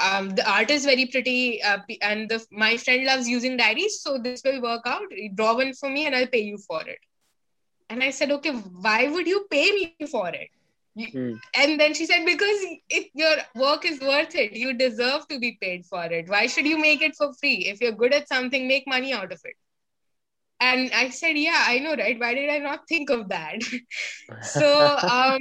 um, 0.00 0.30
the 0.30 0.48
art 0.50 0.70
is 0.70 0.84
very 0.84 1.06
pretty 1.06 1.62
uh, 1.62 1.78
and 2.02 2.28
the, 2.28 2.44
my 2.50 2.76
friend 2.76 3.04
loves 3.04 3.28
using 3.28 3.56
diaries 3.56 4.00
so 4.02 4.18
this 4.18 4.42
will 4.44 4.60
work 4.62 4.82
out 4.86 5.02
draw 5.34 5.54
one 5.54 5.72
for 5.74 5.90
me 5.90 6.06
and 6.06 6.14
i'll 6.14 6.26
pay 6.26 6.42
you 6.42 6.58
for 6.58 6.82
it 6.88 6.98
and 7.88 8.02
i 8.02 8.10
said 8.10 8.30
okay 8.30 8.52
why 8.86 9.08
would 9.08 9.26
you 9.26 9.46
pay 9.50 9.70
me 9.72 10.06
for 10.06 10.28
it 10.28 10.48
Mm. 10.98 11.40
And 11.54 11.80
then 11.80 11.94
she 11.94 12.06
said, 12.06 12.24
because 12.24 12.58
if 12.88 13.08
your 13.14 13.36
work 13.54 13.84
is 13.84 14.00
worth 14.00 14.34
it, 14.34 14.52
you 14.52 14.72
deserve 14.74 15.26
to 15.28 15.38
be 15.38 15.58
paid 15.60 15.86
for 15.86 16.04
it. 16.04 16.28
Why 16.28 16.46
should 16.46 16.66
you 16.66 16.78
make 16.78 17.02
it 17.02 17.14
for 17.16 17.32
free? 17.34 17.66
If 17.66 17.80
you're 17.80 17.92
good 17.92 18.12
at 18.12 18.28
something, 18.28 18.66
make 18.66 18.86
money 18.86 19.12
out 19.12 19.32
of 19.32 19.40
it. 19.44 19.54
And 20.60 20.90
I 20.92 21.08
said, 21.08 21.38
yeah, 21.38 21.64
I 21.66 21.78
know, 21.78 21.94
right? 21.96 22.20
Why 22.20 22.34
did 22.34 22.50
I 22.50 22.58
not 22.58 22.86
think 22.86 23.08
of 23.08 23.28
that? 23.30 23.62
so, 24.42 24.98
um, 25.08 25.38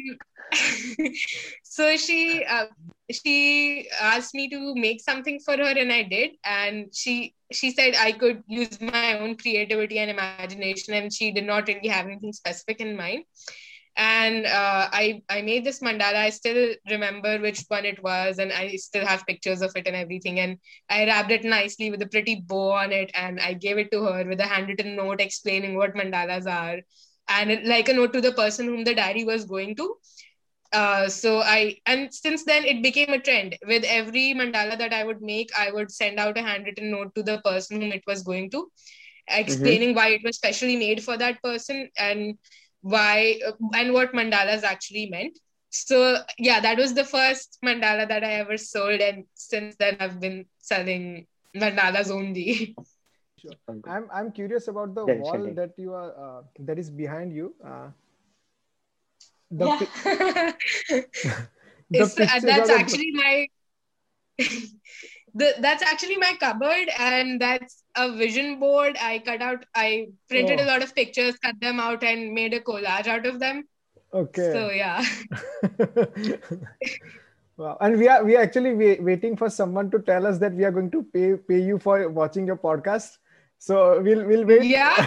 so 1.63 1.95
she 1.97 2.43
uh, 2.45 2.65
she 3.11 3.87
asked 4.01 4.33
me 4.33 4.49
to 4.49 4.75
make 4.75 5.01
something 5.01 5.39
for 5.43 5.57
her, 5.57 5.73
and 5.77 5.91
I 5.91 6.03
did. 6.03 6.31
And 6.43 6.87
she 6.93 7.35
she 7.51 7.71
said 7.71 7.95
I 7.99 8.11
could 8.13 8.43
use 8.47 8.79
my 8.81 9.19
own 9.19 9.35
creativity 9.37 9.99
and 9.99 10.09
imagination, 10.11 10.93
and 10.93 11.13
she 11.13 11.31
did 11.31 11.45
not 11.45 11.67
really 11.67 11.87
have 11.89 12.05
anything 12.05 12.33
specific 12.33 12.79
in 12.81 12.95
mind 12.97 13.25
and 13.97 14.45
uh, 14.45 14.87
I 14.91 15.21
I 15.29 15.41
made 15.41 15.65
this 15.65 15.81
mandala. 15.81 16.15
I 16.15 16.29
still 16.29 16.73
remember 16.89 17.37
which 17.39 17.65
one 17.67 17.85
it 17.85 18.01
was, 18.01 18.39
and 18.39 18.51
I 18.53 18.75
still 18.77 19.05
have 19.05 19.25
pictures 19.25 19.61
of 19.61 19.71
it 19.75 19.87
and 19.87 19.95
everything. 19.95 20.39
And 20.39 20.57
I 20.89 21.05
wrapped 21.05 21.31
it 21.31 21.43
nicely 21.43 21.91
with 21.91 22.01
a 22.01 22.07
pretty 22.07 22.35
bow 22.47 22.71
on 22.71 22.91
it, 22.93 23.11
and 23.13 23.39
I 23.39 23.53
gave 23.53 23.77
it 23.77 23.91
to 23.91 24.03
her 24.05 24.25
with 24.25 24.39
a 24.39 24.47
handwritten 24.47 24.95
note 24.95 25.19
explaining 25.21 25.75
what 25.75 25.95
mandalas 25.95 26.47
are, 26.47 26.79
and 27.27 27.67
like 27.67 27.89
a 27.89 27.93
note 27.93 28.13
to 28.13 28.21
the 28.21 28.31
person 28.31 28.67
whom 28.67 28.83
the 28.85 28.95
diary 28.95 29.25
was 29.25 29.45
going 29.45 29.75
to. 29.75 29.95
Uh, 30.71 31.09
so 31.09 31.39
I 31.39 31.77
and 31.85 32.13
since 32.13 32.43
then 32.45 32.63
it 32.63 32.83
became 32.83 33.09
a 33.09 33.19
trend. 33.19 33.57
With 33.67 33.83
every 33.83 34.33
mandala 34.33 34.77
that 34.77 34.93
I 34.93 35.03
would 35.03 35.21
make, 35.21 35.49
I 35.57 35.71
would 35.71 35.91
send 35.91 36.19
out 36.19 36.37
a 36.37 36.41
handwritten 36.41 36.91
note 36.91 37.15
to 37.15 37.23
the 37.23 37.41
person 37.43 37.81
whom 37.81 37.91
it 37.91 38.03
was 38.05 38.21
going 38.21 38.51
to, 38.51 38.69
explaining 39.27 39.89
mm-hmm. 39.89 39.97
why 39.97 40.09
it 40.09 40.21
was 40.23 40.35
specially 40.35 40.75
made 40.75 41.03
for 41.03 41.17
that 41.17 41.41
person 41.41 41.89
and 41.97 42.37
why 42.81 43.39
and 43.73 43.93
what 43.93 44.13
mandalas 44.13 44.63
actually 44.63 45.09
meant. 45.09 45.39
So 45.71 46.17
yeah, 46.37 46.59
that 46.59 46.77
was 46.77 46.93
the 46.93 47.03
first 47.03 47.57
mandala 47.65 48.07
that 48.07 48.23
I 48.23 48.33
ever 48.33 48.57
sold, 48.57 49.01
and 49.01 49.25
since 49.33 49.75
then 49.79 49.97
I've 49.99 50.19
been 50.19 50.45
selling 50.59 51.25
mandalas 51.55 52.11
only. 52.11 52.75
Sure. 53.39 53.53
I'm 53.87 54.07
I'm 54.13 54.31
curious 54.31 54.67
about 54.67 54.93
the 54.93 55.05
wall 55.05 55.51
that 55.55 55.71
you 55.77 55.93
are 55.93 56.11
uh, 56.13 56.41
that 56.59 56.77
is 56.77 56.89
behind 56.89 57.33
you. 57.33 57.55
Uh, 57.65 57.89
the 59.51 59.65
yeah. 59.65 59.77
pi- 59.79 61.05
the 61.89 62.01
uh, 62.01 62.39
that's 62.41 62.69
actually 62.69 63.11
my 63.11 63.47
the, 65.35 65.53
that's 65.59 65.83
actually 65.83 66.17
my 66.17 66.33
cupboard 66.39 66.89
and 66.97 67.41
that's 67.41 67.83
a 67.95 68.15
vision 68.15 68.59
board. 68.59 68.97
I 69.01 69.19
cut 69.19 69.41
out 69.41 69.65
i 69.75 70.07
printed 70.29 70.59
oh. 70.59 70.63
a 70.63 70.67
lot 70.67 70.83
of 70.83 70.95
pictures 70.95 71.35
cut 71.37 71.55
them 71.59 71.79
out 71.79 72.03
and 72.03 72.33
made 72.33 72.53
a 72.53 72.59
collage 72.59 73.07
out 73.07 73.25
of 73.25 73.39
them. 73.39 73.67
Okay. 74.13 74.51
So 74.53 74.71
yeah. 74.71 75.03
Wow. 77.59 77.77
And 77.81 77.99
we 77.99 78.07
are 78.07 78.23
we 78.23 78.37
are 78.37 78.41
actually 78.41 78.73
wait, 78.73 79.03
waiting 79.03 79.35
for 79.35 79.49
someone 79.49 79.91
to 79.91 79.99
tell 79.99 80.25
us 80.25 80.37
that 80.37 80.53
we 80.53 80.63
are 80.63 80.71
going 80.71 80.89
to 80.91 81.03
pay 81.03 81.35
pay 81.35 81.59
you 81.59 81.77
for 81.77 82.07
watching 82.09 82.47
your 82.47 82.55
podcast. 82.55 83.17
So 83.57 83.99
we'll 84.01 84.23
we'll 84.25 84.45
wait 84.45 84.63
yeah. 84.63 85.03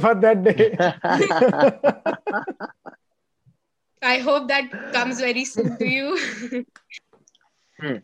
for 0.00 0.14
that 0.14 0.42
day 0.42 0.72
i 4.01 4.19
hope 4.19 4.47
that 4.47 4.69
comes 4.91 5.19
very 5.19 5.45
soon 5.45 5.77
to 5.77 5.87
you 5.87 6.65
hmm. 7.77 7.97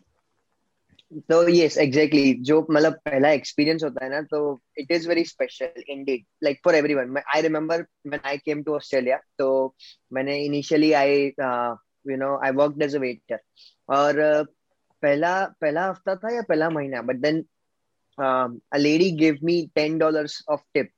तो 1.30 1.36
yes 1.48 1.76
exactly 1.78 2.32
जो 2.48 2.60
मतलब 2.70 2.92
पहला 3.04 3.30
experience 3.30 3.82
होता 3.84 4.04
है 4.04 4.10
ना 4.10 4.20
तो 4.30 4.38
it 4.78 4.90
is 4.92 5.06
very 5.08 5.24
special 5.24 5.82
Indeed 5.88 6.24
like 6.44 6.60
for 6.64 6.74
everyone 6.74 7.16
I 7.34 7.42
remember 7.42 7.84
when 8.06 8.26
I 8.28 8.38
came 8.38 8.62
to 8.62 8.74
Australia 8.76 9.18
तो 9.38 9.48
मैंने 10.12 10.38
initially 10.44 10.92
I 11.02 11.20
you 12.06 12.16
know 12.16 12.36
I 12.44 12.50
worked 12.50 12.82
as 12.82 12.96
a 12.96 12.98
waiter 12.98 13.38
और 13.88 14.20
uh, 14.20 14.46
पहला 15.02 15.44
पहला 15.60 15.88
हफ्ता 15.88 16.14
था 16.16 16.34
या 16.34 16.42
पहला 16.48 16.70
महीना 16.70 17.02
but 17.02 17.16
then 17.26 17.40
a 18.18 18.76
lady 18.78 19.10
give 19.18 19.38
me 19.44 19.60
ten 19.74 19.98
dollars 19.98 20.42
of 20.48 20.64
tip 20.74 20.90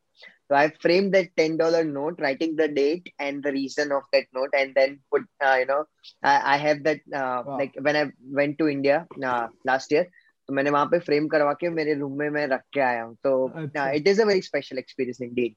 So 0.50 0.54
I 0.54 0.72
framed 0.80 1.12
that 1.14 1.36
ten 1.36 1.56
dollar 1.56 1.82
note, 1.84 2.20
writing 2.20 2.54
the 2.56 2.68
date 2.68 3.12
and 3.18 3.42
the 3.42 3.52
reason 3.52 3.90
of 3.92 4.02
that 4.12 4.26
note, 4.32 4.50
and 4.56 4.74
then 4.74 5.00
put 5.12 5.22
uh, 5.44 5.56
you 5.58 5.66
know 5.66 5.84
I, 6.22 6.54
I 6.54 6.56
have 6.56 6.84
that 6.84 7.00
uh, 7.12 7.42
wow. 7.46 7.58
like 7.58 7.74
when 7.80 7.96
I 7.96 8.04
went 8.30 8.58
to 8.58 8.68
India 8.68 9.06
uh, 9.22 9.48
last 9.64 9.90
year. 9.92 10.06
तो 10.48 10.54
मैंने 10.54 10.70
वहां 10.70 10.86
पे 10.86 10.98
frame 11.02 11.26
करवा 11.28 11.52
के 11.60 11.68
मेरे 11.76 11.94
room 11.98 12.18
में 12.18 12.28
मैं 12.30 12.46
रख 12.48 12.60
के 12.74 12.80
आया 12.80 13.02
हूँ 13.02 13.14
तो 13.26 13.30
it 13.94 14.08
is 14.08 14.20
a 14.20 14.24
very 14.24 14.42
special 14.42 14.78
experience 14.78 15.20
Indeed 15.22 15.54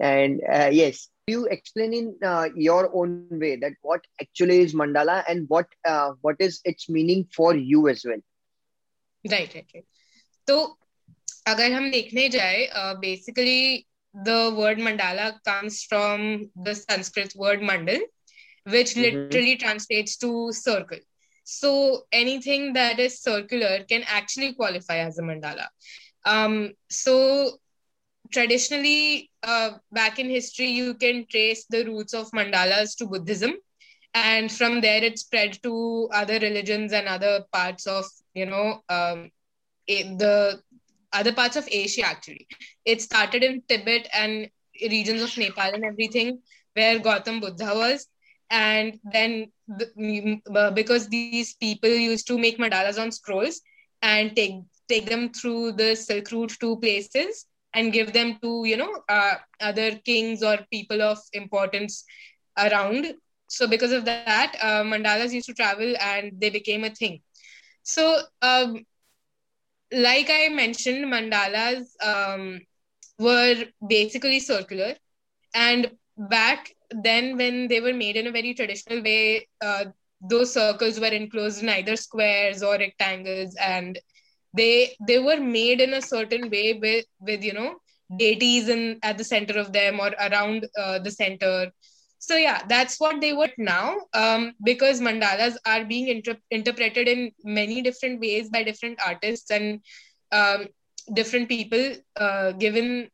and 0.00 0.42
uh, 0.52 0.68
yes 0.70 1.08
you 1.26 1.46
explain 1.46 1.92
in 1.92 2.14
uh, 2.22 2.48
your 2.54 2.94
own 2.94 3.28
way 3.30 3.56
that 3.56 3.72
what 3.82 4.02
actually 4.20 4.60
is 4.60 4.74
mandala 4.74 5.24
and 5.26 5.46
what 5.48 5.66
uh, 5.84 6.12
what 6.20 6.36
is 6.38 6.60
its 6.64 6.88
meaning 6.88 7.26
for 7.36 7.54
you 7.54 7.88
as 7.88 8.04
well 8.04 8.20
right 9.24 9.54
right 9.54 9.72
right 9.74 9.86
तो 10.48 10.56
अगर 11.48 11.72
हम 11.72 11.90
देखने 11.90 12.28
जाए 12.28 12.68
basically 13.04 13.86
the 14.13 14.53
word 14.57 14.77
mandala 14.77 15.41
comes 15.45 15.83
from 15.83 16.49
the 16.55 16.75
Sanskrit 16.75 17.33
word 17.35 17.61
mandal, 17.61 17.99
which 18.65 18.91
mm-hmm. 18.91 19.01
literally 19.01 19.55
translates 19.55 20.17
to 20.17 20.51
circle. 20.51 20.99
So 21.43 22.03
anything 22.11 22.73
that 22.73 22.99
is 22.99 23.21
circular 23.21 23.83
can 23.83 24.03
actually 24.07 24.53
qualify 24.53 24.97
as 24.97 25.17
a 25.17 25.21
mandala. 25.21 25.67
Um, 26.25 26.73
so 26.89 27.57
traditionally, 28.31 29.31
uh, 29.43 29.71
back 29.91 30.19
in 30.19 30.29
history, 30.29 30.67
you 30.67 30.93
can 30.93 31.25
trace 31.29 31.65
the 31.69 31.85
roots 31.85 32.13
of 32.13 32.31
mandalas 32.31 32.95
to 32.97 33.05
Buddhism. 33.05 33.53
And 34.13 34.51
from 34.51 34.81
there, 34.81 35.03
it 35.03 35.19
spread 35.19 35.57
to 35.63 36.09
other 36.13 36.39
religions 36.39 36.91
and 36.91 37.07
other 37.07 37.45
parts 37.51 37.87
of, 37.87 38.05
you 38.33 38.45
know, 38.45 38.83
um, 38.89 39.31
the 39.87 40.61
other 41.13 41.33
parts 41.33 41.55
of 41.55 41.67
Asia 41.71 42.03
actually. 42.05 42.47
It 42.85 43.01
started 43.01 43.43
in 43.43 43.61
Tibet 43.67 44.07
and 44.13 44.49
regions 44.89 45.21
of 45.21 45.37
Nepal 45.37 45.71
and 45.73 45.83
everything 45.85 46.39
where 46.73 46.99
Gautam 46.99 47.41
Buddha 47.41 47.71
was. 47.75 48.07
And 48.49 48.99
then 49.03 49.51
the, 49.67 50.39
uh, 50.55 50.71
because 50.71 51.09
these 51.09 51.41
people 51.41 51.75
used 51.77 52.13
to 52.13 52.23
make 52.23 52.45
mandalas 52.45 52.87
on 52.89 52.99
scrolls 52.99 53.51
and 54.01 54.35
take 54.35 54.53
take 54.87 55.05
them 55.05 55.29
through 55.31 55.73
the 55.73 55.95
Silk 55.95 56.31
Route 56.31 56.55
to 56.59 56.77
places 56.77 57.45
and 57.73 57.93
give 57.93 58.13
them 58.13 58.37
to 58.41 58.63
you 58.65 58.77
know 58.77 58.91
uh, 59.09 59.35
other 59.61 59.95
kings 60.05 60.43
or 60.43 60.59
people 60.71 61.01
of 61.01 61.17
importance 61.33 62.03
around. 62.57 63.13
So 63.47 63.67
because 63.67 63.91
of 63.91 64.05
that, 64.05 64.39
uh, 64.45 64.67
mandalas 64.69 65.15
used 65.17 65.31
to 65.31 65.37
travel 65.37 65.79
and 65.85 66.21
they 66.25 66.37
became 66.37 66.73
a 66.73 66.79
thing. 66.81 67.11
So 67.83 68.19
um, 68.41 68.85
like 69.91 70.29
I 70.29 70.49
mentioned, 70.49 71.05
mandalas 71.05 71.85
um, 72.03 72.61
were 73.19 73.65
basically 73.87 74.39
circular. 74.39 74.95
And 75.53 75.91
back 76.17 76.73
then, 76.91 77.37
when 77.37 77.67
they 77.67 77.79
were 77.81 77.93
made 77.93 78.17
in 78.17 78.27
a 78.27 78.31
very 78.31 78.53
traditional 78.53 79.03
way, 79.03 79.47
uh, 79.61 79.85
those 80.21 80.53
circles 80.53 80.99
were 80.99 81.07
enclosed 81.07 81.63
in 81.63 81.69
either 81.69 81.95
squares 81.95 82.61
or 82.63 82.77
rectangles, 82.77 83.55
and 83.59 83.99
they 84.53 84.95
they 85.07 85.19
were 85.19 85.39
made 85.39 85.81
in 85.81 85.93
a 85.93 86.01
certain 86.01 86.49
way 86.49 86.73
with 86.73 87.05
with 87.19 87.43
you 87.43 87.53
know 87.53 87.75
deities 88.17 88.69
in 88.69 88.99
at 89.03 89.17
the 89.17 89.23
center 89.23 89.57
of 89.59 89.71
them 89.73 89.99
or 89.99 90.11
around 90.19 90.67
uh, 90.77 90.99
the 90.99 91.11
center 91.11 91.71
so 92.20 92.36
yeah 92.36 92.62
that's 92.68 92.98
what 92.98 93.20
they 93.20 93.32
were 93.32 93.50
now 93.58 93.96
um, 94.14 94.52
because 94.64 95.00
mandalas 95.00 95.56
are 95.66 95.84
being 95.84 96.08
inter- 96.08 96.42
interpreted 96.50 97.08
in 97.08 97.30
many 97.44 97.82
different 97.82 98.20
ways 98.20 98.48
by 98.48 98.62
different 98.62 98.98
artists 99.06 99.50
and 99.50 99.80
um, 100.32 100.66
different 101.14 101.48
people 101.48 101.92
uh, 102.16 102.52
given 102.52 103.08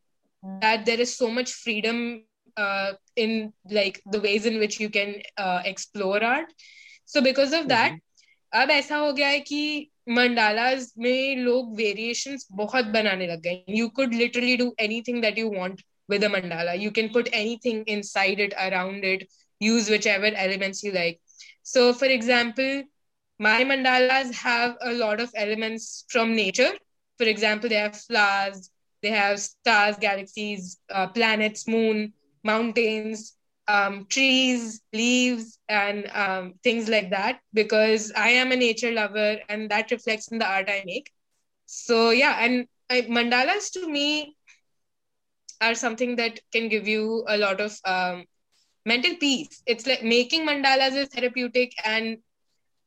that 0.60 0.86
there 0.86 1.00
is 1.00 1.14
so 1.16 1.30
much 1.30 1.52
freedom 1.52 2.24
uh, 2.56 2.92
in 3.16 3.52
like 3.70 4.00
the 4.06 4.20
ways 4.20 4.46
in 4.46 4.58
which 4.58 4.80
you 4.80 4.88
can 4.88 5.16
uh, 5.36 5.60
explore 5.64 6.22
art 6.22 6.46
so 7.04 7.20
because 7.20 7.52
of 7.52 7.68
that 7.68 7.92
mm-hmm. 7.92 8.08
अब 8.54 8.70
ऐसा 8.70 8.96
हो 8.96 9.12
गया 9.12 9.28
है 9.28 9.38
कि 9.40 9.90
mandalas 10.08 10.92
में 10.98 11.36
लोग 11.36 11.76
variations 11.76 12.46
बहुत 12.52 12.84
बनाने 12.96 13.26
लग 13.26 13.40
गए 13.42 13.64
you 13.68 13.88
could 13.88 14.14
literally 14.14 14.56
do 14.56 14.74
anything 14.80 15.22
that 15.22 15.38
you 15.38 15.48
want 15.54 15.80
with 16.07 16.23
a 16.23 16.27
mandala. 16.27 16.79
You 16.79 16.91
can 16.91 17.09
put 17.09 17.29
anything 17.33 17.83
inside 17.87 18.39
it, 18.39 18.53
around 18.53 19.03
it, 19.03 19.29
use 19.59 19.89
whichever 19.89 20.27
elements 20.27 20.83
you 20.83 20.91
like. 20.91 21.19
So, 21.63 21.93
for 21.93 22.05
example, 22.05 22.83
my 23.39 23.63
mandalas 23.63 24.33
have 24.35 24.77
a 24.81 24.93
lot 24.93 25.19
of 25.19 25.31
elements 25.35 26.05
from 26.09 26.35
nature. 26.35 26.71
For 27.17 27.25
example, 27.25 27.69
they 27.69 27.75
have 27.75 27.95
flowers, 27.97 28.69
they 29.01 29.09
have 29.09 29.39
stars, 29.39 29.85
galaxies, 29.87 30.77
uh, 30.89 31.07
planets, 31.07 31.67
moon, 31.67 32.13
mountains, 32.43 33.35
um, 33.67 34.05
trees, 34.09 34.81
leaves, 34.93 35.59
and 35.67 36.09
um, 36.13 36.53
things 36.63 36.89
like 36.89 37.11
that. 37.11 37.39
Because 37.53 38.11
I 38.15 38.29
am 38.29 38.51
a 38.51 38.55
nature 38.55 38.91
lover, 38.91 39.39
and 39.49 39.69
that 39.71 39.91
reflects 39.91 40.29
in 40.29 40.39
the 40.39 40.45
art 40.47 40.69
I 40.69 40.83
make. 40.85 41.11
So 41.65 42.11
yeah, 42.11 42.37
and 42.39 42.67
I, 42.89 43.01
mandalas 43.03 43.71
to 43.73 43.83
me 43.83 44.36
are 45.61 45.75
something 45.75 46.15
that 46.17 46.39
can 46.51 46.69
give 46.69 46.87
you 46.87 47.23
a 47.27 47.37
lot 47.37 47.59
of 47.61 47.77
um, 47.85 48.25
mental 48.85 49.15
peace. 49.19 49.61
It's 49.65 49.87
like 49.87 50.03
making 50.03 50.45
mandalas 50.47 50.95
is 50.95 51.09
therapeutic, 51.09 51.73
and 51.85 52.17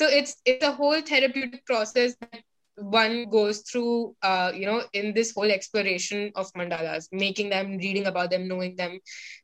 So 0.00 0.06
it's 0.08 0.40
it's 0.44 0.64
a 0.64 0.72
whole 0.72 1.00
therapeutic 1.00 1.66
process 1.66 2.16
that 2.20 2.42
one 2.76 3.28
goes 3.30 3.60
through 3.60 4.14
uh, 4.22 4.52
you 4.54 4.66
know 4.66 4.82
in 4.92 5.14
this 5.14 5.32
whole 5.32 5.50
exploration 5.50 6.30
of 6.34 6.52
mandalas 6.52 7.08
making 7.12 7.48
them 7.50 7.76
reading 7.78 8.06
about 8.06 8.30
them 8.30 8.48
knowing 8.48 8.76
them 8.76 8.98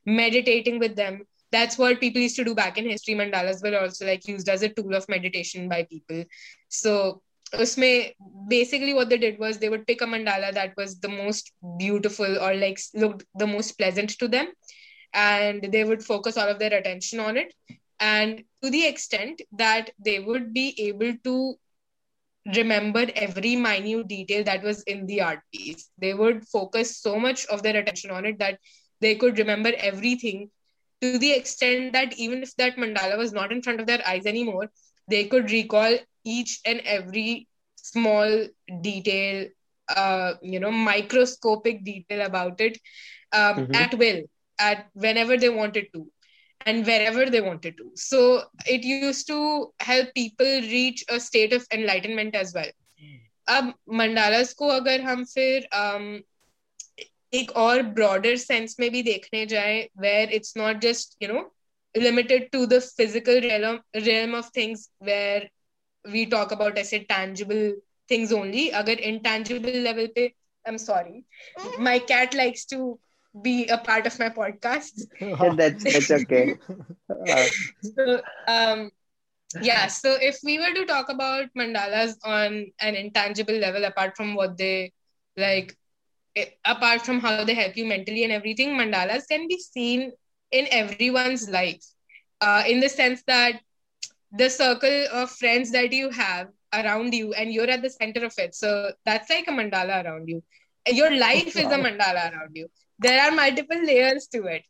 meditating 0.06 0.78
with 0.78 0.96
them. 0.96 1.22
That's 1.50 1.76
what 1.76 2.00
people 2.00 2.22
used 2.22 2.36
to 2.36 2.44
do 2.44 2.54
back 2.54 2.78
in 2.78 2.88
history. 2.88 3.14
Mandalas 3.14 3.62
were 3.62 3.78
also 3.78 4.06
like 4.06 4.26
used 4.26 4.48
as 4.48 4.62
a 4.62 4.70
tool 4.70 4.94
of 4.94 5.06
meditation 5.08 5.68
by 5.68 5.84
people. 5.84 6.24
So 6.68 7.22
usme 7.54 8.14
basically 8.48 8.94
what 8.94 9.10
they 9.10 9.18
did 9.18 9.38
was 9.38 9.58
they 9.58 9.68
would 9.68 9.86
pick 9.86 10.00
a 10.00 10.06
mandala 10.06 10.52
that 10.54 10.74
was 10.76 10.98
the 11.00 11.08
most 11.08 11.52
beautiful 11.78 12.38
or 12.38 12.54
like 12.54 12.80
looked 12.94 13.24
the 13.34 13.46
most 13.46 13.72
pleasant 13.72 14.10
to 14.18 14.28
them 14.28 14.48
and 15.12 15.68
they 15.70 15.84
would 15.84 16.02
focus 16.02 16.36
all 16.38 16.48
of 16.48 16.58
their 16.58 16.72
attention 16.72 17.20
on 17.20 17.36
it. 17.36 17.52
And 18.00 18.42
to 18.62 18.70
the 18.70 18.86
extent 18.86 19.42
that 19.52 19.90
they 19.98 20.18
would 20.20 20.52
be 20.52 20.74
able 20.88 21.14
to 21.24 21.54
remembered 22.46 23.10
every 23.14 23.56
minute 23.56 24.08
detail 24.08 24.44
that 24.44 24.62
was 24.62 24.82
in 24.82 25.06
the 25.06 25.20
art 25.20 25.40
piece. 25.52 25.90
They 25.98 26.14
would 26.14 26.46
focus 26.48 26.98
so 26.98 27.18
much 27.18 27.46
of 27.46 27.62
their 27.62 27.76
attention 27.76 28.10
on 28.10 28.26
it 28.26 28.38
that 28.38 28.58
they 29.00 29.14
could 29.14 29.38
remember 29.38 29.72
everything 29.78 30.50
to 31.00 31.18
the 31.18 31.32
extent 31.32 31.92
that 31.92 32.16
even 32.18 32.42
if 32.42 32.54
that 32.56 32.76
mandala 32.76 33.18
was 33.18 33.32
not 33.32 33.52
in 33.52 33.62
front 33.62 33.80
of 33.80 33.86
their 33.86 34.06
eyes 34.06 34.26
anymore, 34.26 34.70
they 35.08 35.24
could 35.26 35.50
recall 35.50 35.98
each 36.24 36.60
and 36.64 36.80
every 36.80 37.48
small 37.76 38.46
detail, 38.80 39.48
uh, 39.88 40.34
you 40.42 40.60
know, 40.60 40.70
microscopic 40.70 41.84
detail 41.84 42.24
about 42.24 42.60
it 42.60 42.78
um, 43.32 43.66
mm-hmm. 43.66 43.74
at 43.74 43.94
will, 43.94 44.22
at 44.60 44.86
whenever 44.94 45.36
they 45.36 45.48
wanted 45.48 45.86
to 45.92 46.06
and 46.65 46.85
wherever 46.85 47.29
they 47.29 47.41
wanted 47.41 47.77
to. 47.77 47.91
So 47.95 48.43
it 48.65 48.83
used 48.83 49.27
to 49.27 49.73
help 49.79 50.13
people 50.13 50.45
reach 50.45 51.05
a 51.09 51.19
state 51.19 51.53
of 51.53 51.65
enlightenment 51.71 52.35
as 52.35 52.53
well. 52.53 52.71
अब 53.49 53.73
मंडालास 53.97 54.53
को 54.53 54.67
अगर 54.67 55.01
हम 55.01 55.23
फिर 55.25 55.67
um, 55.73 56.07
एक 57.33 57.51
और 57.57 57.81
broader 57.99 58.35
sense 58.37 58.75
में 58.79 58.89
भी 58.91 59.03
देखने 59.03 59.45
जाए 59.45 59.77
where 59.99 60.29
it's 60.33 60.57
not 60.57 60.79
just 60.81 61.23
you 61.23 61.29
no 61.33 61.43
limited 61.97 62.43
to 62.53 62.59
the 62.71 62.77
physical 62.81 63.39
realm 63.43 63.77
realm 64.07 64.33
of 64.39 64.49
things 64.55 64.81
where 64.99 65.45
we 66.05 66.25
talk 66.33 66.51
about 66.55 66.77
ऐसे 66.77 66.99
tangible 67.11 67.63
things 68.11 68.33
only 68.39 68.69
अगर 68.81 69.01
intangible 69.11 69.79
level 69.87 70.07
पे 70.15 70.27
I'm 70.67 70.77
sorry 70.77 71.23
my 71.87 71.97
cat 72.11 72.37
likes 72.41 72.65
to 72.73 72.99
be 73.40 73.66
a 73.68 73.78
part 73.78 74.06
of 74.06 74.18
my 74.18 74.28
podcast. 74.28 75.02
that's 75.56 75.84
that's 75.84 76.10
okay. 76.10 76.54
Uh, 77.08 77.46
so 77.80 78.20
um, 78.46 78.90
yeah, 79.60 79.86
so 79.86 80.16
if 80.20 80.38
we 80.42 80.58
were 80.58 80.72
to 80.74 80.84
talk 80.86 81.08
about 81.08 81.48
mandalas 81.56 82.16
on 82.24 82.66
an 82.80 82.94
intangible 82.94 83.54
level, 83.54 83.84
apart 83.84 84.16
from 84.16 84.34
what 84.34 84.56
they 84.56 84.92
like, 85.36 85.76
eh, 86.36 86.46
apart 86.64 87.02
from 87.02 87.20
how 87.20 87.44
they 87.44 87.54
help 87.54 87.76
you 87.76 87.84
mentally 87.84 88.24
and 88.24 88.32
everything, 88.32 88.76
mandalas 88.76 89.26
can 89.28 89.48
be 89.48 89.58
seen 89.58 90.12
in 90.50 90.66
everyone's 90.70 91.48
life. 91.48 91.84
Uh, 92.40 92.64
in 92.66 92.80
the 92.80 92.88
sense 92.88 93.22
that 93.26 93.60
the 94.32 94.48
circle 94.48 95.06
of 95.12 95.30
friends 95.30 95.70
that 95.72 95.92
you 95.92 96.10
have 96.10 96.48
around 96.74 97.14
you 97.14 97.32
and 97.34 97.52
you're 97.52 97.70
at 97.70 97.82
the 97.82 97.90
center 97.90 98.24
of 98.24 98.34
it. 98.38 98.54
So 98.54 98.92
that's 99.04 99.28
like 99.30 99.46
a 99.48 99.52
mandala 99.52 100.04
around 100.04 100.28
you. 100.28 100.42
Your 100.88 101.14
life 101.16 101.56
is 101.56 101.66
a 101.66 101.78
mandala 101.78 102.32
around 102.32 102.50
you 102.54 102.68
there 103.02 103.22
are 103.22 103.30
multiple 103.30 103.84
layers 103.84 104.26
to 104.28 104.44
it. 104.46 104.62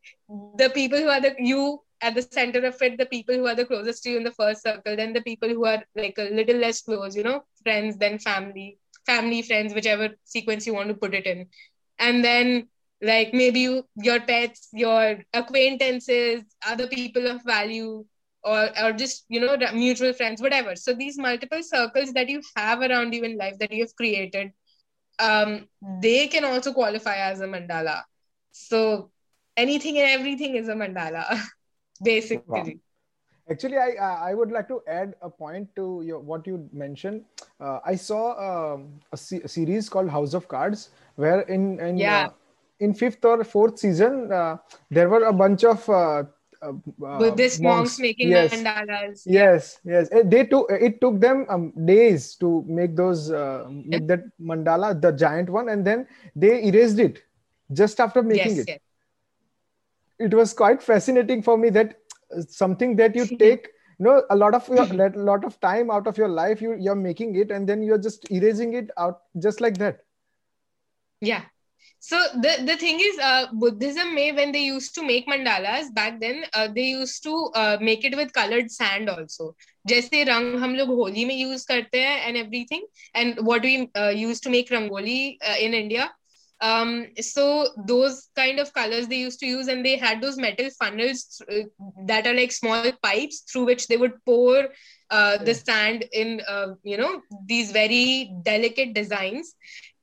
The 0.56 0.70
people 0.70 0.98
who 0.98 1.08
are 1.08 1.20
the 1.20 1.34
you 1.38 1.80
at 2.02 2.14
the 2.14 2.22
center 2.22 2.64
of 2.66 2.82
it 2.82 2.98
the 2.98 3.06
people 3.06 3.34
who 3.34 3.46
are 3.46 3.54
the 3.54 3.64
closest 3.64 4.02
to 4.02 4.10
you 4.10 4.16
in 4.16 4.24
the 4.24 4.32
first 4.32 4.62
circle 4.62 4.96
then 4.96 5.12
the 5.12 5.22
people 5.22 5.48
who 5.48 5.64
are 5.64 5.82
like 5.94 6.16
a 6.18 6.28
little 6.34 6.56
less 6.56 6.82
close 6.82 7.14
you 7.14 7.22
know 7.22 7.44
friends 7.62 7.96
then 7.96 8.18
family 8.18 8.76
family 9.06 9.42
friends 9.42 9.74
whichever 9.74 10.08
sequence 10.24 10.66
you 10.66 10.74
want 10.74 10.88
to 10.88 10.94
put 10.94 11.14
it 11.14 11.26
in. 11.26 11.46
And 11.98 12.24
then 12.24 12.68
like 13.00 13.32
maybe 13.34 13.60
you, 13.60 13.86
your 13.96 14.20
pets 14.20 14.68
your 14.72 15.18
acquaintances 15.32 16.42
other 16.66 16.86
people 16.86 17.26
of 17.26 17.42
value 17.44 18.04
or 18.44 18.68
or 18.82 18.92
just 18.92 19.24
you 19.28 19.40
know 19.40 19.56
mutual 19.72 20.12
friends 20.12 20.40
whatever. 20.42 20.76
So 20.76 20.94
these 20.94 21.18
multiple 21.18 21.62
circles 21.62 22.12
that 22.12 22.28
you 22.28 22.42
have 22.56 22.80
around 22.80 23.14
you 23.14 23.22
in 23.24 23.36
life 23.38 23.58
that 23.58 23.72
you 23.72 23.82
have 23.84 23.94
created 23.96 24.52
um 25.18 25.68
they 26.00 26.26
can 26.28 26.44
also 26.44 26.72
qualify 26.72 27.16
as 27.16 27.40
a 27.40 27.46
mandala 27.46 28.02
so 28.52 29.10
anything 29.56 29.98
and 29.98 30.08
everything 30.10 30.56
is 30.56 30.68
a 30.68 30.74
mandala, 30.74 31.24
basically. 32.02 32.44
Wow. 32.46 32.72
Actually, 33.50 33.76
I 33.78 34.30
I 34.30 34.34
would 34.34 34.52
like 34.52 34.68
to 34.68 34.80
add 34.86 35.14
a 35.20 35.28
point 35.28 35.74
to 35.76 36.02
your 36.06 36.20
what 36.20 36.46
you 36.46 36.68
mentioned. 36.72 37.24
Uh, 37.58 37.80
I 37.84 37.96
saw 37.96 38.38
um, 38.38 39.00
a, 39.10 39.18
a, 39.18 39.48
series 39.48 39.88
called 39.88 40.08
House 40.08 40.32
of 40.32 40.46
Cards, 40.46 40.90
where 41.16 41.40
in 41.42 41.80
in 41.80 41.98
yeah. 41.98 42.28
Uh, 42.28 42.30
in 42.82 42.94
fifth 42.94 43.24
or 43.24 43.44
fourth 43.44 43.78
season, 43.78 44.32
uh, 44.32 44.56
there 44.90 45.08
were 45.08 45.24
a 45.24 45.32
bunch 45.32 45.62
of 45.62 45.88
uh, 45.88 46.24
uh, 46.62 46.72
Buddhist 46.98 47.62
monks, 47.62 47.76
monks 47.76 47.98
making 48.00 48.30
yes. 48.30 48.50
mandalas. 48.50 49.22
Yes, 49.24 49.78
yes. 49.84 50.08
It, 50.10 50.30
they 50.30 50.46
took 50.46 50.70
it 50.70 51.00
took 51.00 51.20
them 51.20 51.46
um, 51.48 51.72
days 51.86 52.34
to 52.36 52.64
make 52.66 52.96
those 52.96 53.30
uh, 53.30 53.66
make 53.70 54.06
that 54.06 54.26
mandala, 54.40 55.00
the 55.00 55.12
giant 55.12 55.50
one, 55.50 55.68
and 55.68 55.86
then 55.86 56.06
they 56.34 56.64
erased 56.66 56.98
it 56.98 57.22
just 57.73 57.99
after 57.99 58.23
making 58.23 58.55
yes, 58.55 58.59
it. 58.59 58.67
Yes. 58.67 58.79
It 60.19 60.33
was 60.33 60.53
quite 60.53 60.81
fascinating 60.81 61.43
for 61.43 61.57
me 61.57 61.69
that 61.71 61.95
something 62.49 62.95
that 62.95 63.15
you 63.15 63.25
take 63.37 63.67
you 63.99 64.05
know 64.05 64.23
a 64.29 64.35
lot 64.35 64.53
of 64.53 64.67
your 64.67 64.83
a 64.83 65.09
lot 65.17 65.43
of 65.43 65.59
time 65.59 65.89
out 65.89 66.07
of 66.07 66.17
your 66.17 66.27
life 66.27 66.61
you 66.61 66.75
you're 66.79 66.95
making 66.95 67.35
it 67.35 67.51
and 67.51 67.67
then 67.67 67.81
you're 67.83 67.97
just 67.97 68.29
erasing 68.31 68.73
it 68.73 68.89
out 68.97 69.21
just 69.39 69.61
like 69.61 69.77
that 69.77 69.99
yeah 71.21 71.43
so 71.99 72.19
the 72.41 72.63
the 72.65 72.75
thing 72.77 72.99
is 72.99 73.17
uh, 73.19 73.47
buddhism 73.53 74.13
may 74.13 74.31
when 74.31 74.51
they 74.51 74.59
used 74.59 74.93
to 74.93 75.03
make 75.03 75.27
mandalas 75.27 75.91
back 75.93 76.19
then 76.19 76.43
uh, 76.53 76.67
they 76.75 76.85
used 76.89 77.23
to 77.23 77.33
uh, 77.55 77.77
make 77.81 78.05
it 78.05 78.15
with 78.15 78.31
colored 78.33 78.71
sand 78.71 79.09
also 79.09 79.55
जैसे 79.87 80.23
रंग 80.27 80.55
हम 80.61 80.73
लोग 80.75 80.89
होली 80.95 81.23
में 81.25 81.35
use 81.35 81.63
करते 81.65 81.99
हैं 82.01 82.27
and 82.27 82.37
everything 82.37 82.81
and 83.15 83.39
what 83.39 83.65
we 83.65 83.75
use 84.21 84.41
to 84.43 84.49
make 84.49 84.71
rangoli 84.73 85.19
in 85.65 85.73
India 85.73 86.09
um, 86.62 87.08
so 87.20 87.66
those 87.86 88.28
kind 88.36 88.60
of 88.60 88.72
colors 88.72 89.08
they 89.08 89.16
used 89.16 89.40
to 89.40 89.46
use, 89.46 89.66
and 89.66 89.84
they 89.84 89.96
had 89.96 90.20
those 90.20 90.36
metal 90.38 90.70
funnels 90.78 91.42
uh, 91.50 91.64
that 92.06 92.26
are 92.26 92.34
like 92.34 92.52
small 92.52 92.92
pipes 93.02 93.40
through 93.40 93.64
which 93.64 93.88
they 93.88 93.96
would 93.96 94.14
pour 94.24 94.68
uh, 95.10 95.38
the 95.38 95.54
sand 95.54 96.04
in, 96.12 96.40
uh, 96.48 96.68
you 96.84 96.96
know, 96.96 97.20
these 97.46 97.72
very 97.72 98.32
delicate 98.44 98.94
designs. 98.94 99.54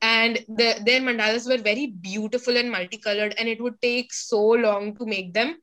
And 0.01 0.37
the, 0.47 0.81
their 0.85 1.01
mandalas 1.01 1.47
were 1.47 1.61
very 1.61 1.87
beautiful 1.87 2.57
and 2.57 2.69
multicolored, 2.69 3.35
and 3.37 3.47
it 3.47 3.61
would 3.61 3.81
take 3.81 4.13
so 4.13 4.41
long 4.41 4.95
to 4.97 5.05
make 5.05 5.33
them. 5.33 5.57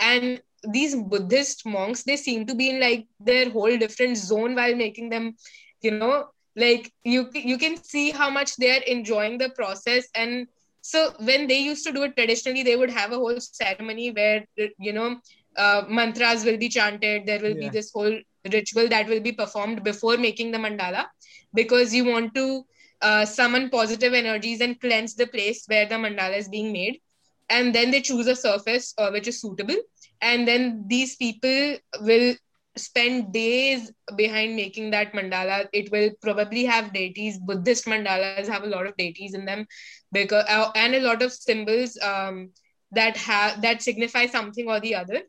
And 0.00 0.40
these 0.72 0.94
Buddhist 0.94 1.66
monks, 1.66 2.04
they 2.04 2.16
seem 2.16 2.46
to 2.46 2.54
be 2.54 2.70
in 2.70 2.80
like 2.80 3.06
their 3.18 3.50
whole 3.50 3.76
different 3.76 4.16
zone 4.16 4.54
while 4.54 4.74
making 4.74 5.10
them, 5.10 5.36
you 5.82 5.90
know, 5.90 6.28
like 6.56 6.92
you 7.04 7.28
you 7.34 7.58
can 7.58 7.76
see 7.82 8.10
how 8.10 8.30
much 8.30 8.56
they 8.56 8.70
are 8.76 8.82
enjoying 8.82 9.38
the 9.38 9.50
process. 9.50 10.06
And 10.14 10.46
so 10.80 11.12
when 11.20 11.46
they 11.46 11.58
used 11.58 11.84
to 11.86 11.92
do 11.92 12.04
it 12.04 12.16
traditionally 12.16 12.62
they 12.62 12.76
would 12.76 12.90
have 12.90 13.12
a 13.12 13.16
whole 13.16 13.40
ceremony 13.40 14.10
where 14.10 14.44
you 14.56 14.92
know 14.92 15.20
uh, 15.56 15.82
mantras 15.88 16.44
will 16.44 16.56
be 16.56 16.68
chanted. 16.68 17.26
There 17.26 17.40
will 17.40 17.56
yeah. 17.56 17.68
be 17.68 17.68
this 17.68 17.92
whole 17.92 18.18
ritual 18.52 18.88
that 18.88 19.08
will 19.08 19.20
be 19.20 19.32
performed 19.32 19.82
before 19.82 20.16
making 20.16 20.52
the 20.52 20.58
mandala 20.58 21.06
because 21.54 21.94
you 21.94 22.04
want 22.04 22.34
to 22.34 22.64
uh, 23.02 23.24
summon 23.24 23.68
positive 23.70 24.14
energies 24.14 24.60
and 24.60 24.80
cleanse 24.80 25.14
the 25.14 25.26
place 25.26 25.64
where 25.66 25.86
the 25.86 25.94
mandala 25.96 26.36
is 26.36 26.48
being 26.48 26.72
made. 26.72 27.00
And 27.48 27.74
then 27.74 27.90
they 27.90 28.00
choose 28.00 28.26
a 28.26 28.34
surface 28.34 28.94
uh, 28.98 29.10
which 29.10 29.28
is 29.28 29.40
suitable. 29.40 29.76
And 30.20 30.48
then 30.48 30.84
these 30.86 31.16
people 31.16 31.76
will 32.00 32.34
spend 32.76 33.32
days 33.32 33.92
behind 34.16 34.56
making 34.56 34.90
that 34.90 35.12
mandala. 35.12 35.66
It 35.72 35.90
will 35.90 36.10
probably 36.22 36.64
have 36.64 36.92
deities. 36.92 37.38
Buddhist 37.38 37.86
mandalas 37.86 38.48
have 38.48 38.64
a 38.64 38.66
lot 38.66 38.86
of 38.86 38.96
deities 38.96 39.34
in 39.34 39.44
them, 39.44 39.66
because 40.12 40.44
uh, 40.48 40.70
and 40.74 40.94
a 40.94 41.00
lot 41.00 41.22
of 41.22 41.32
symbols 41.32 41.98
um, 42.02 42.50
that 42.92 43.16
have 43.16 43.62
that 43.62 43.82
signify 43.82 44.26
something 44.26 44.68
or 44.68 44.80
the 44.80 44.94
other. 44.94 45.22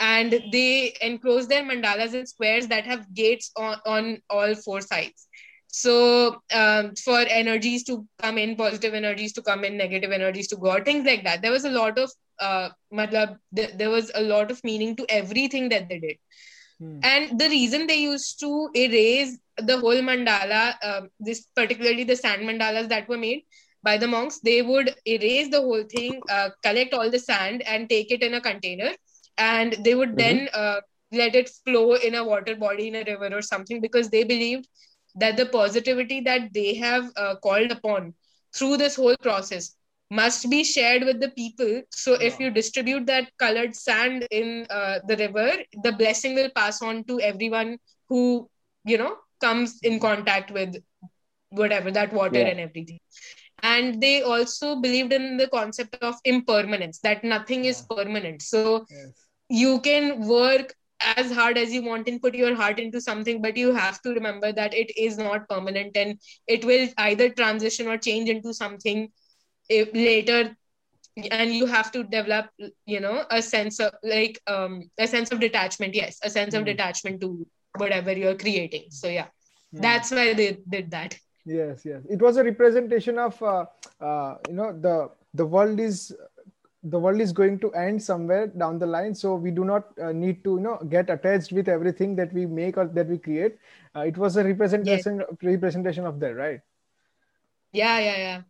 And 0.00 0.42
they 0.50 0.94
enclose 1.02 1.46
their 1.46 1.62
mandalas 1.62 2.14
in 2.14 2.26
squares 2.26 2.66
that 2.68 2.86
have 2.86 3.12
gates 3.14 3.50
on, 3.56 3.76
on 3.84 4.22
all 4.30 4.54
four 4.54 4.80
sides. 4.80 5.28
So 5.66 6.40
um, 6.54 6.94
for 6.96 7.18
energies 7.18 7.84
to 7.84 8.06
come 8.20 8.38
in, 8.38 8.56
positive 8.56 8.94
energies 8.94 9.34
to 9.34 9.42
come 9.42 9.62
in, 9.62 9.76
negative 9.76 10.10
energies 10.10 10.48
to 10.48 10.56
go 10.56 10.70
out, 10.70 10.86
things 10.86 11.06
like 11.06 11.22
that. 11.24 11.42
There 11.42 11.52
was 11.52 11.64
a 11.64 11.70
lot 11.70 11.98
of 11.98 12.10
uh, 12.40 12.70
matlab, 12.92 13.36
th- 13.54 13.74
there 13.76 13.90
was 13.90 14.10
a 14.14 14.22
lot 14.22 14.50
of 14.50 14.64
meaning 14.64 14.96
to 14.96 15.06
everything 15.10 15.68
that 15.68 15.88
they 15.88 16.00
did. 16.00 16.16
Hmm. 16.80 16.98
And 17.02 17.38
the 17.38 17.48
reason 17.48 17.86
they 17.86 17.98
used 17.98 18.40
to 18.40 18.70
erase 18.74 19.38
the 19.58 19.78
whole 19.78 20.00
mandala, 20.00 20.74
uh, 20.82 21.02
this 21.18 21.46
particularly 21.54 22.04
the 22.04 22.16
sand 22.16 22.42
mandalas 22.42 22.88
that 22.88 23.08
were 23.08 23.18
made 23.18 23.42
by 23.82 23.96
the 23.96 24.06
monks, 24.06 24.40
they 24.40 24.62
would 24.62 24.94
erase 25.06 25.50
the 25.50 25.60
whole 25.60 25.84
thing, 25.84 26.20
uh, 26.30 26.50
collect 26.62 26.94
all 26.94 27.10
the 27.10 27.18
sand, 27.18 27.62
and 27.62 27.88
take 27.88 28.10
it 28.10 28.22
in 28.22 28.34
a 28.34 28.40
container, 28.40 28.90
and 29.36 29.76
they 29.84 29.94
would 29.94 30.10
mm-hmm. 30.10 30.38
then 30.38 30.48
uh, 30.54 30.80
let 31.12 31.34
it 31.34 31.50
flow 31.64 31.94
in 31.94 32.14
a 32.14 32.24
water 32.24 32.56
body 32.56 32.88
in 32.88 32.94
a 32.94 33.04
river 33.04 33.30
or 33.36 33.42
something 33.42 33.80
because 33.80 34.08
they 34.08 34.24
believed 34.24 34.66
that 35.16 35.36
the 35.36 35.46
positivity 35.46 36.20
that 36.20 36.52
they 36.54 36.74
have 36.74 37.10
uh, 37.16 37.34
called 37.36 37.70
upon 37.70 38.14
through 38.54 38.76
this 38.76 38.96
whole 38.96 39.16
process 39.22 39.76
must 40.10 40.50
be 40.50 40.64
shared 40.64 41.04
with 41.04 41.20
the 41.20 41.30
people. 41.30 41.82
So 41.90 42.14
if 42.14 42.40
you 42.40 42.50
distribute 42.50 43.06
that 43.06 43.30
colored 43.38 43.76
sand 43.76 44.26
in 44.30 44.66
uh, 44.68 44.98
the 45.06 45.16
river, 45.16 45.52
the 45.82 45.92
blessing 45.92 46.34
will 46.34 46.50
pass 46.54 46.82
on 46.82 47.04
to 47.04 47.20
everyone 47.20 47.78
who, 48.08 48.48
you 48.84 48.98
know, 48.98 49.16
comes 49.40 49.78
in 49.82 50.00
contact 50.00 50.50
with 50.50 50.76
whatever 51.50 51.90
that 51.92 52.12
water 52.12 52.40
yeah. 52.40 52.48
and 52.48 52.60
everything. 52.60 52.98
And 53.62 54.00
they 54.00 54.22
also 54.22 54.80
believed 54.80 55.12
in 55.12 55.36
the 55.36 55.48
concept 55.48 55.96
of 56.02 56.16
impermanence, 56.24 56.98
that 57.00 57.22
nothing 57.22 57.64
yeah. 57.64 57.70
is 57.70 57.82
permanent. 57.82 58.42
So 58.42 58.86
yes. 58.90 59.12
you 59.48 59.80
can 59.80 60.26
work 60.26 60.74
as 61.16 61.32
hard 61.32 61.56
as 61.56 61.72
you 61.72 61.82
want 61.82 62.08
and 62.08 62.20
put 62.20 62.34
your 62.34 62.54
heart 62.54 62.78
into 62.78 63.00
something 63.00 63.40
but 63.40 63.56
you 63.56 63.72
have 63.72 64.02
to 64.02 64.10
remember 64.10 64.52
that 64.52 64.74
it 64.74 64.94
is 64.98 65.16
not 65.16 65.48
permanent 65.48 65.96
and 65.96 66.18
it 66.46 66.62
will 66.62 66.86
either 66.98 67.30
transition 67.30 67.88
or 67.88 67.96
change 67.96 68.28
into 68.28 68.52
something 68.52 69.10
if 69.70 69.94
later 69.94 70.56
and 71.30 71.54
you 71.54 71.66
have 71.66 71.90
to 71.92 72.04
develop 72.04 72.46
you 72.86 73.00
know 73.00 73.24
a 73.30 73.40
sense 73.42 73.80
of 73.80 73.92
like 74.02 74.40
um 74.46 74.82
a 74.98 75.06
sense 75.06 75.30
of 75.30 75.40
detachment 75.40 75.94
yes 75.94 76.18
a 76.22 76.30
sense 76.30 76.54
mm. 76.54 76.58
of 76.58 76.62
hmm. 76.62 76.72
detachment 76.72 77.20
to 77.20 77.46
whatever 77.76 78.12
you're 78.12 78.36
creating 78.36 78.84
so 78.90 79.08
yeah 79.08 79.26
mm. 79.74 79.80
that's 79.82 80.10
why 80.10 80.32
they 80.34 80.58
did 80.68 80.90
that 80.90 81.16
yes 81.44 81.82
yes 81.84 82.02
it 82.08 82.20
was 82.20 82.36
a 82.36 82.44
representation 82.44 83.18
of 83.18 83.40
uh, 83.42 83.64
uh, 84.00 84.36
you 84.48 84.54
know 84.54 84.72
the 84.72 85.10
the 85.34 85.44
world 85.44 85.80
is 85.80 86.12
the 86.84 86.98
world 86.98 87.20
is 87.20 87.32
going 87.32 87.58
to 87.58 87.70
end 87.72 88.02
somewhere 88.02 88.46
down 88.46 88.78
the 88.78 88.86
line 88.86 89.14
so 89.14 89.34
we 89.34 89.50
do 89.50 89.64
not 89.64 89.88
uh, 90.02 90.12
need 90.12 90.42
to 90.44 90.54
you 90.54 90.60
know 90.60 90.78
get 90.88 91.10
attached 91.10 91.52
with 91.52 91.68
everything 91.68 92.16
that 92.16 92.32
we 92.32 92.46
make 92.46 92.78
or 92.78 92.86
that 92.86 93.06
we 93.06 93.18
create 93.18 93.58
uh, 93.94 94.00
it 94.00 94.16
was 94.16 94.36
a 94.36 94.44
representation 94.44 95.18
yes. 95.18 95.38
representation 95.42 96.06
of 96.06 96.18
that 96.20 96.34
right 96.34 96.60
yeah 97.72 97.98
yeah 97.98 98.16
yeah 98.16 98.40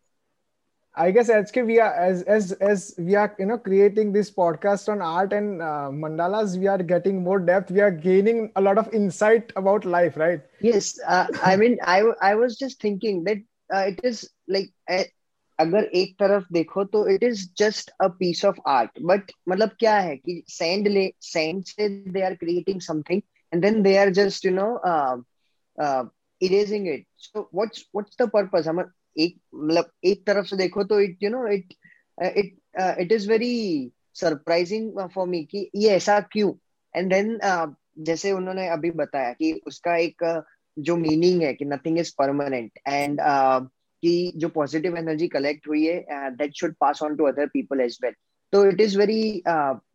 I 1.00 1.12
guess 1.12 1.30
as 1.30 1.52
we 1.54 1.80
are 1.80 1.93
as 1.93 2.21
as 2.24 2.54
as 2.54 2.95
we 2.98 3.15
are 3.15 3.36
you 3.38 3.45
know 3.48 3.58
creating 3.58 4.13
this 4.13 4.32
podcast 4.32 4.88
on 4.88 5.02
art 5.02 5.34
and 5.34 5.62
uh, 5.62 5.89
mandalas, 5.91 6.58
we 6.58 6.67
are 6.67 6.78
getting 6.78 7.21
more 7.21 7.39
depth. 7.39 7.71
We 7.71 7.82
are 7.82 7.91
gaining 7.91 8.52
a 8.56 8.62
lot 8.62 8.78
of 8.78 8.93
insight 8.93 9.52
about 9.58 9.84
life, 9.84 10.15
right? 10.15 10.41
Yes, 10.62 10.98
uh, 11.06 11.28
I 11.43 11.58
mean, 11.58 11.78
I 11.84 12.04
I 12.21 12.36
was 12.36 12.58
just 12.58 12.82
thinking 12.82 13.26
that 13.26 13.38
uh, 13.74 13.84
it 13.88 14.00
is 14.04 14.30
like 14.48 14.71
uh, 14.89 15.04
अगर 15.60 15.84
एक 15.95 16.15
तरफ 16.19 16.48
देखो 16.52 16.84
तो 16.84 17.08
it 17.10 17.24
is 17.24 17.50
just 17.58 17.91
a 18.02 18.08
piece 18.19 18.43
of 18.45 18.56
art 18.67 19.00
but 19.12 19.32
मतलब 19.50 19.69
क्या 19.80 19.98
है 19.98 20.15
कि 20.17 20.43
sand 20.50 20.88
ले 20.88 21.10
सैंड 21.21 21.63
से 21.65 21.88
they 22.12 22.21
are 22.21 22.34
creating 22.36 22.82
something 22.82 23.21
and 23.54 23.62
then 23.63 23.82
they 23.84 23.95
are 23.98 24.10
just 24.19 24.45
you 24.45 24.52
know 24.52 24.67
erasing 26.45 26.88
it 26.88 27.06
so 27.28 27.50
what's 27.56 27.86
what's 27.95 28.17
the 28.21 28.30
purpose 28.34 28.67
हम 28.67 28.84
एक 29.18 29.37
मतलब 29.55 29.90
एक 30.05 30.27
तरफ़ 30.27 30.46
से 30.46 30.57
देखो 30.57 30.85
तो 30.85 31.01
it 31.01 31.18
you 31.23 31.31
know 31.31 31.46
it 31.46 31.75
it 32.23 32.59
it 33.01 33.12
is 33.12 33.29
very 33.29 33.92
surprising 34.14 35.09
for 35.14 35.29
me 35.29 35.44
कि 35.44 35.70
ये 35.75 35.90
ऐसा 35.90 36.20
क्यों? 36.20 36.53
एंड 36.96 37.12
देन 37.12 37.38
uh, 37.38 37.75
जैसे 37.99 38.33
उन्होंने 38.33 38.68
अभी 38.68 38.90
बताया 38.90 39.33
कि 39.33 39.61
उसका 39.66 39.96
एक 39.96 40.25
uh, 40.25 40.42
जो 40.79 40.96
मीनिंग 40.96 41.42
है 41.42 41.55
कि 41.55 41.64
नथिंग 41.64 41.99
इज़ 41.99 42.12
परमानेंट 42.18 42.79
एंड 42.88 43.18
कि 44.03 44.33
जो 44.37 44.49
पॉजिटिव 44.49 44.96
एनर्जी 44.96 45.29
कलेक्ट 45.29 45.68
हुई 45.68 45.87
है 45.87 46.05
that 46.31 46.53
should 46.55 46.75
pass 46.81 47.03
on 47.03 47.16
to 47.16 47.25
other 47.25 47.46
people 47.46 47.81
as 47.81 47.99
well 48.03 48.12
तो 48.53 48.66
it 48.66 48.81
is 48.81 48.99
very 48.99 49.42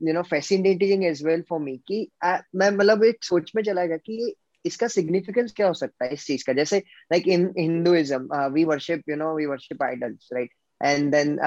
you 0.03 0.13
know 0.13 0.21
fascinating 0.21 1.05
as 1.05 1.25
well 1.25 1.43
for 1.49 1.59
me 1.59 1.77
कि 1.77 2.09
uh, 2.25 2.39
मैं 2.55 2.71
मतलब 2.71 3.03
एक 3.03 3.23
सोच 3.23 3.51
में 3.55 3.63
चला 3.63 3.85
गया 3.85 3.97
कि 3.97 4.35
इसका 4.66 4.86
सिग्निफिकेंस 4.94 5.52
क्या 5.56 5.66
हो 5.66 5.74
सकता 5.74 6.04
है 6.04 6.12
इस 6.12 6.26
चीज 6.26 6.42
का 6.42 6.52
जैसे 6.52 6.78
like 7.12 7.28
in 7.28 7.52
Hinduism 7.58 8.44
we 8.54 8.64
worship 8.72 9.08
you 9.08 9.16
know 9.16 9.34
we 9.36 9.46
worship 9.46 9.82
idols 9.82 10.28
right 10.34 10.50
and 10.84 11.14
then 11.14 11.38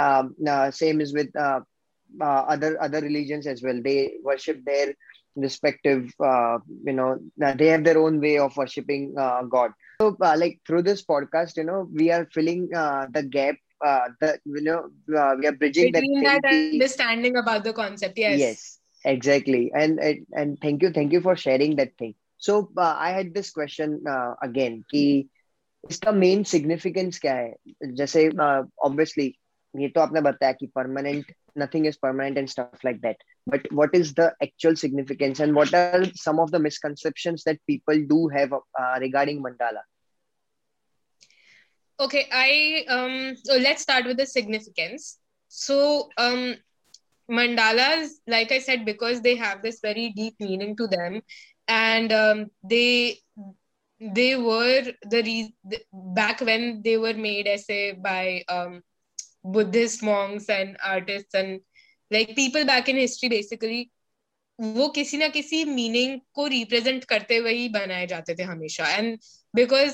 same 0.82 1.02
is 1.02 1.16
with 1.16 1.32
other 2.22 2.68
other 2.86 3.02
religions 3.02 3.48
as 3.52 3.62
well 3.64 3.78
they 3.86 4.14
worship 4.24 4.58
their 4.66 4.94
respective 5.36 6.12
uh, 6.24 6.58
you 6.86 6.94
know 6.94 7.18
they 7.38 7.68
have 7.68 7.84
their 7.84 7.98
own 7.98 8.20
way 8.20 8.38
of 8.38 8.56
worshiping 8.56 9.14
uh, 9.18 9.42
god 9.44 9.72
so 10.02 10.16
uh, 10.22 10.36
like 10.38 10.60
through 10.68 10.82
this 10.82 11.04
podcast 11.04 11.58
you 11.58 11.64
know 11.64 11.90
we 11.92 12.12
are 12.12 12.28
filling 12.32 12.70
uh, 12.76 13.08
the 13.12 13.24
gap 13.24 13.56
uh, 13.86 14.08
the 14.22 14.38
you 14.46 14.62
know 14.62 14.80
uh, 15.18 15.36
we 15.40 15.48
are 15.48 15.54
bridging 15.54 15.92
Between 15.92 16.24
that, 16.24 16.42
that 16.44 16.74
understanding 16.74 17.38
about 17.38 17.64
the 17.64 17.74
concept 17.74 18.18
yes 18.18 18.40
yes 18.40 18.80
exactly 19.06 19.72
and 19.74 20.00
and, 20.00 20.26
and 20.34 20.60
thank 20.62 20.82
you 20.82 20.92
thank 20.92 21.12
you 21.12 21.22
for 21.22 21.36
sharing 21.36 21.76
that 21.78 21.98
thing 21.98 22.14
so 22.38 22.70
uh, 22.78 22.96
i 23.00 23.12
had 23.12 23.34
this 23.34 23.52
question 23.52 24.02
uh, 24.08 24.34
again 24.42 24.84
कि 24.92 25.30
इसका 25.90 26.12
main 26.12 26.44
significance 26.44 27.20
क्या 27.20 27.34
है 27.36 27.54
जैसे 28.00 28.28
obviously 28.30 29.34
ये 29.80 29.88
तो 29.90 30.02
आपने 30.02 30.22
बताया 30.22 30.52
कि 30.60 30.68
permanent 30.76 31.32
nothing 31.56 31.86
is 31.86 31.98
permanent 31.98 32.38
and 32.38 32.50
stuff 32.50 32.84
like 32.84 33.00
that 33.02 33.18
but 33.46 33.62
what 33.72 33.94
is 33.94 34.14
the 34.14 34.34
actual 34.42 34.76
significance 34.76 35.40
and 35.40 35.56
what 35.56 35.74
are 35.74 36.06
some 36.16 36.40
of 36.40 36.52
the 36.52 36.60
misconceptions 36.60 37.44
that 37.44 37.60
people 37.68 38.00
do 38.14 38.28
have 38.28 38.54
uh, 38.54 38.98
regarding 39.00 39.42
mandala 39.44 39.84
okay 42.00 42.28
i 42.32 42.84
um 42.90 43.36
so 43.44 43.58
let's 43.58 43.82
start 43.82 44.06
with 44.06 44.18
the 44.18 44.26
significance 44.26 45.20
so 45.48 46.10
um 46.18 46.56
mandalas 47.30 48.16
like 48.28 48.52
i 48.52 48.60
said 48.60 48.86
because 48.86 49.22
they 49.22 49.36
have 49.36 49.62
this 49.62 49.80
very 49.80 50.10
deep 50.10 50.36
meaning 50.40 50.76
to 50.76 50.88
them 50.88 51.22
and 51.68 52.12
um, 52.12 52.46
they 52.64 53.20
they 54.00 54.36
were 54.36 54.84
the 55.04 55.22
re- 55.24 55.56
back 55.94 56.42
when 56.42 56.82
they 56.84 56.98
were 56.98 57.14
made 57.14 57.48
as 57.48 57.66
say 57.66 57.94
by 57.94 58.44
um, 58.50 58.82
Buddhist 59.44 60.04
monks 60.04 60.50
and 60.50 60.78
artists 60.84 61.34
and 61.34 61.62
like 62.12 62.36
people 62.36 62.66
back 62.66 62.90
in 62.90 62.98
history 62.98 63.30
basically 63.30 63.90
वो 64.62 64.88
किसी 64.96 65.18
ना 65.18 65.28
किसी 65.28 65.64
meaning 65.66 66.20
को 66.36 66.46
represent 66.48 67.04
करते 67.10 67.38
हुए 67.38 67.54
ही 67.54 67.70
बनाए 67.70 68.06
जाते 68.08 68.36
थे 68.40 68.44
हमेशा 68.44 68.88
and 68.96 69.18
because 69.56 69.90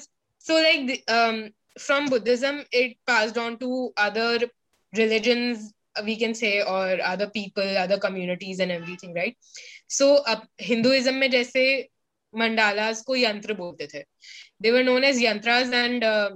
so 0.47 0.59
like 0.61 1.53
from 1.79 2.07
Buddhism, 2.09 2.63
it 2.71 2.97
passed 3.07 3.37
on 3.37 3.57
to 3.59 3.91
other 3.97 4.39
religions, 4.95 5.73
we 6.03 6.17
can 6.17 6.33
say, 6.33 6.61
or 6.61 6.99
other 7.03 7.29
people, 7.29 7.77
other 7.77 7.97
communities, 7.97 8.59
and 8.59 8.71
everything, 8.71 9.13
right? 9.13 9.35
So, 9.87 10.17
uh, 10.17 10.41
Hinduism 10.57 11.19
में 11.19 11.29
जैसे 11.31 11.87
mandalas 12.35 13.01
को 13.01 13.15
यंत्र 13.15 13.53
बोलते 13.53 13.87
थे. 13.93 14.03
They 14.61 14.71
were 14.71 14.83
known 14.83 15.03
as 15.03 15.19
yantras, 15.19 15.73
and 15.73 16.03
uh, 16.03 16.29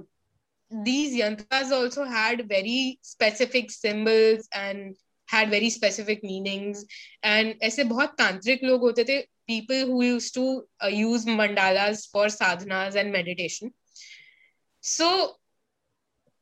these 0.70 1.14
yantras 1.14 1.70
also 1.70 2.04
had 2.04 2.48
very 2.48 2.98
specific 3.02 3.70
symbols 3.70 4.48
and 4.52 4.96
had 5.26 5.50
very 5.50 5.70
specific 5.70 6.22
meanings 6.22 6.84
and 7.22 7.54
ऐसे 7.62 7.84
बहुत 7.84 8.14
तांत्रिक 8.18 8.64
लोग 8.64 8.80
होते 8.80 9.04
थे 9.08 9.22
people 9.46 9.86
who 9.86 10.02
used 10.02 10.34
to 10.34 10.64
uh, 10.82 10.88
use 10.88 11.24
mandalas 11.26 12.08
for 12.10 12.26
sadhanas 12.26 12.94
and 12.94 13.12
meditation 13.12 13.72
so 14.80 15.36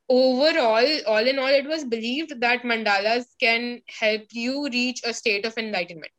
overall 0.08 0.86
all 1.06 1.26
in 1.26 1.38
all 1.38 1.48
it 1.60 1.66
was 1.66 1.84
believed 1.84 2.40
that 2.40 2.62
mandalas 2.62 3.24
can 3.40 3.80
help 4.00 4.22
you 4.32 4.68
reach 4.68 5.00
a 5.04 5.14
state 5.14 5.46
of 5.46 5.58
enlightenment 5.58 6.12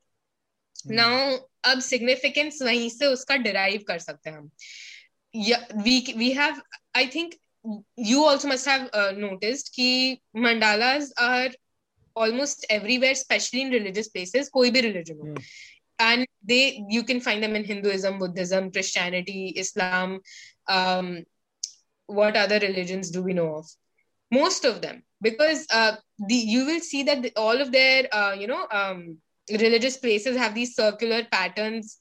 mm. 0.88 0.96
now 0.96 1.40
अब 1.66 1.80
significance 1.80 2.62
वहीं 2.62 2.90
से 2.90 3.06
उसका 3.06 3.36
derive 3.44 3.84
कर 3.88 4.00
सकते 4.00 4.30
हैं 4.30 4.38
हम 4.38 4.52
yeah, 5.34 5.66
we 5.86 6.14
we 6.16 6.32
have 6.32 6.62
I 6.94 7.08
think 7.08 7.36
you 7.96 8.24
also 8.26 8.48
must 8.48 8.66
have 8.66 8.90
uh, 8.94 9.12
noticed 9.12 9.74
कि 9.76 10.18
mandalas 10.36 11.12
are 11.18 11.50
almost 12.16 12.66
everywhere, 12.70 13.12
especially 13.12 13.62
in 13.62 13.72
religious 13.72 14.10
places, 14.10 14.50
कोई 14.50 14.72
भी 14.72 14.82
religion 14.82 15.18
हो. 15.18 15.34
Mm. 15.34 15.44
and 16.00 16.26
they 16.44 16.84
you 16.90 17.04
can 17.04 17.20
find 17.20 17.44
them 17.44 17.56
in 17.56 17.64
hinduism 17.64 18.18
buddhism 18.20 18.72
christianity 18.72 19.54
islam 19.64 20.20
um, 20.68 21.24
what 22.08 22.36
other 22.36 22.60
religions 22.60 23.12
do 23.12 23.22
we 23.22 23.34
know 23.34 23.56
of 23.56 23.68
most 24.32 24.66
of 24.66 24.82
them 24.82 25.04
because 25.22 25.68
uh, 25.72 25.96
the 26.28 26.36
you 26.36 26.66
will 26.66 26.80
see 26.80 27.04
that 27.04 27.22
the, 27.22 27.32
all 27.36 27.62
of 27.62 27.72
their 27.72 28.08
uh, 28.12 28.34
you 28.34 28.48
know 28.48 28.68
um, 28.72 29.18
religious 29.52 29.98
places 29.98 30.38
have 30.38 30.56
these 30.56 30.76
circular 30.76 31.24
patterns 31.32 31.98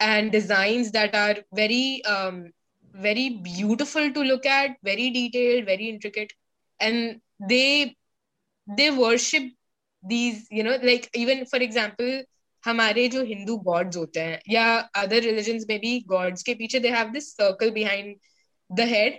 and 0.00 0.30
designs 0.32 0.92
that 0.92 1.14
are 1.14 1.36
very 1.52 2.04
um, 2.04 2.50
very 2.92 3.40
beautiful 3.42 4.12
to 4.12 4.20
look 4.20 4.46
at 4.46 4.76
very 4.82 5.10
detailed 5.10 5.66
very 5.66 5.88
intricate 5.88 6.32
and 6.80 7.20
they 7.48 7.96
they 8.66 8.90
worship 8.90 9.50
these 10.02 10.46
you 10.50 10.62
know 10.62 10.78
like 10.82 11.10
even 11.14 11.44
for 11.46 11.58
example 11.58 12.22
हमारे 12.64 13.06
जो 13.08 13.22
Hindu 13.24 13.56
God's 13.64 13.96
होते 13.96 14.20
हैं 14.20 14.38
या 14.50 14.64
other 14.96 15.20
religion 15.22 15.58
में 15.68 15.78
भी 15.80 15.98
gods 16.08 16.42
के 16.42 16.54
पीछे 16.54 16.78
they 16.80 16.90
have 16.90 17.08
this 17.12 17.28
circle 17.32 17.70
behind 17.70 18.14
the 18.72 18.86
head 18.92 19.18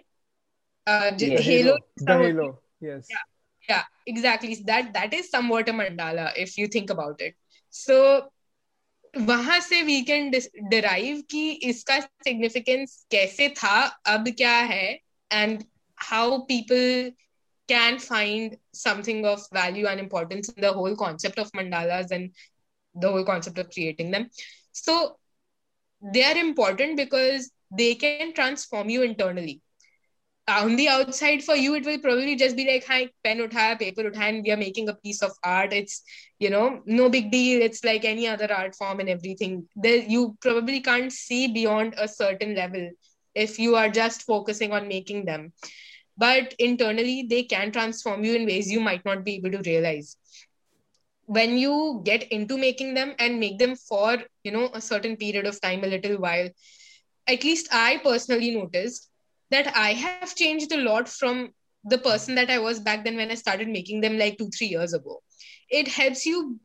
halo 0.87 1.77
the 1.97 2.15
halo 2.21 2.47
yes 2.79 3.07
yeah, 3.09 3.21
yeah 3.69 3.83
exactly 4.05 4.55
that 4.65 4.93
that 4.93 5.13
is 5.13 5.29
somewhat 5.29 5.69
a 5.69 5.73
mandala 5.73 6.25
if 6.43 6.57
you 6.57 6.67
think 6.67 6.91
about 6.95 7.21
it 7.69 7.75
so 7.77 8.31
वहां 9.17 9.59
से 9.61 9.81
वी 9.81 10.01
कैन 10.01 10.29
डिराइव 10.69 11.21
कि 11.31 11.49
इसका 11.63 11.99
significance 11.99 13.05
कैसे 13.11 13.47
था 13.49 13.77
अब 14.07 14.27
क्या 14.37 14.55
है 14.71 14.87
and 15.31 15.63
how 15.97 16.37
people 16.49 17.13
can 17.67 17.97
find 17.97 18.57
something 18.73 19.25
of 19.25 19.43
value 19.51 19.87
and 19.87 19.99
importance 19.99 20.49
in 20.49 20.61
the 20.61 20.71
whole 20.71 20.95
concept 20.95 21.39
of 21.39 21.51
mandalas 21.53 22.11
and 22.11 22.31
the 22.95 23.09
whole 23.09 23.25
concept 23.25 23.57
of 23.57 23.69
creating 23.71 24.11
them. 24.11 24.29
So 24.71 25.17
they 26.01 26.23
are 26.23 26.37
important 26.37 26.97
because 26.97 27.51
they 27.71 27.95
can 27.95 28.33
transform 28.33 28.89
you 28.89 29.01
internally. 29.01 29.61
On 30.58 30.74
the 30.76 30.88
outside, 30.88 31.44
for 31.44 31.54
you, 31.54 31.74
it 31.74 31.84
will 31.84 31.98
probably 31.98 32.34
just 32.34 32.56
be 32.56 32.66
like, 32.66 32.84
hi, 32.86 33.08
pen 33.22 33.38
uthaya, 33.38 33.78
paper 33.78 34.02
uthaya, 34.02 34.30
and 34.30 34.42
we 34.42 34.50
are 34.50 34.56
making 34.56 34.88
a 34.88 34.94
piece 34.94 35.22
of 35.22 35.32
art. 35.44 35.72
It's, 35.72 36.02
you 36.38 36.50
know, 36.50 36.82
no 36.86 37.08
big 37.08 37.30
deal. 37.30 37.62
It's 37.62 37.84
like 37.84 38.04
any 38.04 38.26
other 38.26 38.52
art 38.52 38.74
form 38.74 39.00
and 39.00 39.08
everything. 39.08 39.68
There, 39.76 39.96
you 39.96 40.36
probably 40.40 40.80
can't 40.80 41.12
see 41.12 41.46
beyond 41.52 41.94
a 41.96 42.08
certain 42.08 42.54
level 42.54 42.90
if 43.34 43.58
you 43.58 43.76
are 43.76 43.88
just 43.88 44.22
focusing 44.22 44.72
on 44.72 44.88
making 44.88 45.24
them. 45.24 45.52
But 46.16 46.54
internally, 46.58 47.26
they 47.30 47.44
can 47.44 47.70
transform 47.70 48.24
you 48.24 48.34
in 48.34 48.46
ways 48.46 48.70
you 48.70 48.80
might 48.80 49.04
not 49.04 49.24
be 49.24 49.36
able 49.36 49.52
to 49.52 49.62
realize 49.70 50.16
when 51.26 51.56
you 51.56 52.02
get 52.04 52.24
into 52.32 52.58
making 52.58 52.94
them 52.94 53.14
and 53.20 53.38
make 53.38 53.56
them 53.58 53.76
for 53.76 54.18
you 54.42 54.50
know 54.50 54.68
a 54.74 54.80
certain 54.80 55.16
period 55.16 55.46
of 55.46 55.60
time 55.60 55.84
a 55.84 55.86
little 55.86 56.16
while 56.18 56.48
at 57.28 57.44
least 57.44 57.68
i 57.70 58.00
personally 58.02 58.50
noticed 58.56 59.09
that 59.50 59.72
i 59.76 59.92
have 59.92 60.20
changed 60.20 60.58
a 60.58 60.66
lot 60.66 60.94
from 60.94 61.34
the 61.72 61.86
person 61.88 62.22
that 62.24 62.38
i 62.38 62.46
was 62.48 62.68
back 62.70 62.96
then 62.96 63.08
when 63.08 63.30
i 63.30 63.30
started 63.34 63.68
making 63.68 64.00
them 64.00 64.16
like 64.18 64.36
2 64.38 64.48
3 64.50 64.66
years 64.68 64.92
ago. 64.92 65.22
It 65.68 65.88
helps 65.88 66.24
you 66.26 66.58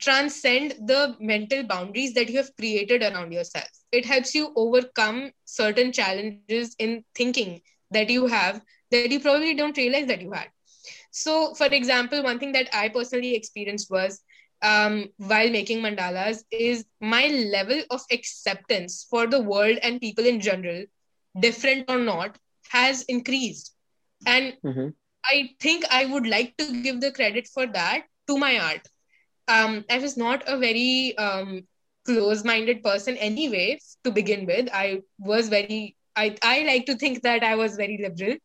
transcend 0.00 0.74
the 0.86 1.16
mental 1.20 1.62
boundaries 1.64 2.14
that 2.14 2.28
you 2.30 2.36
have 2.38 2.54
created 2.56 3.02
around 3.02 3.32
yourself. 3.32 3.68
It 3.92 4.04
helps 4.06 4.34
you 4.34 4.52
overcome 4.56 5.32
certain 5.44 5.92
challenges 5.92 6.74
in 6.78 7.04
thinking 7.14 7.62
that 7.92 8.10
you 8.10 8.26
have 8.26 8.62
that 8.80 9.00
you 9.02 9.20
probably 9.20 9.54
don't 9.54 9.76
realize 9.76 10.06
that 10.06 10.14
you 10.14 10.32
had. 10.32 10.48
So, 11.10 11.54
for 11.54 11.66
example, 11.66 12.22
one 12.22 12.38
thing 12.38 12.52
that 12.52 12.68
I 12.72 12.88
personally 12.88 13.34
experienced 13.34 13.90
was 13.90 14.20
um, 14.62 15.08
while 15.18 15.50
making 15.50 15.80
mandalas 15.80 16.44
is 16.50 16.84
my 17.00 17.26
level 17.28 17.82
of 17.90 18.00
acceptance 18.10 19.06
for 19.08 19.26
the 19.26 19.40
world 19.40 19.78
and 19.82 20.00
people 20.00 20.26
in 20.26 20.40
general, 20.40 20.84
different 21.39 21.89
or 21.89 21.99
not, 21.99 22.37
has 22.69 23.03
increased. 23.03 23.75
And 24.25 24.53
mm-hmm. 24.63 24.89
I 25.25 25.51
think 25.59 25.85
I 25.91 26.05
would 26.05 26.27
like 26.27 26.55
to 26.57 26.81
give 26.81 27.01
the 27.01 27.11
credit 27.11 27.47
for 27.47 27.67
that 27.67 28.03
to 28.27 28.37
my 28.37 28.59
art. 28.59 28.87
Um, 29.47 29.85
I 29.89 29.97
was 29.99 30.17
not 30.17 30.43
a 30.47 30.57
very 30.57 31.17
um, 31.17 31.67
close 32.05 32.43
minded 32.43 32.83
person 32.83 33.17
anyway, 33.17 33.79
to 34.03 34.11
begin 34.11 34.45
with. 34.45 34.69
I 34.73 35.01
was 35.19 35.49
very, 35.49 35.95
I, 36.15 36.35
I 36.43 36.63
like 36.63 36.85
to 36.85 36.95
think 36.95 37.23
that 37.23 37.43
I 37.43 37.55
was 37.55 37.75
very 37.75 37.99
liberal 38.01 38.37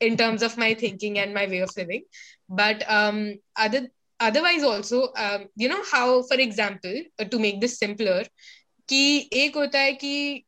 in 0.00 0.16
terms 0.16 0.42
of 0.42 0.56
my 0.58 0.74
thinking 0.74 1.18
and 1.18 1.32
my 1.32 1.46
way 1.46 1.60
of 1.60 1.70
living 1.76 2.02
but 2.48 2.84
um 2.88 3.34
other 3.56 3.88
otherwise 4.20 4.62
also 4.62 5.08
um, 5.16 5.46
you 5.56 5.68
know 5.68 5.82
how 5.90 6.22
for 6.22 6.34
example 6.34 6.94
uh, 7.18 7.24
to 7.24 7.38
make 7.38 7.60
this 7.60 7.78
simpler 7.78 8.24
कि 8.88 9.30
एक 9.32 9.54
होता 9.56 9.78
है 9.78 9.92
कि 9.92 10.44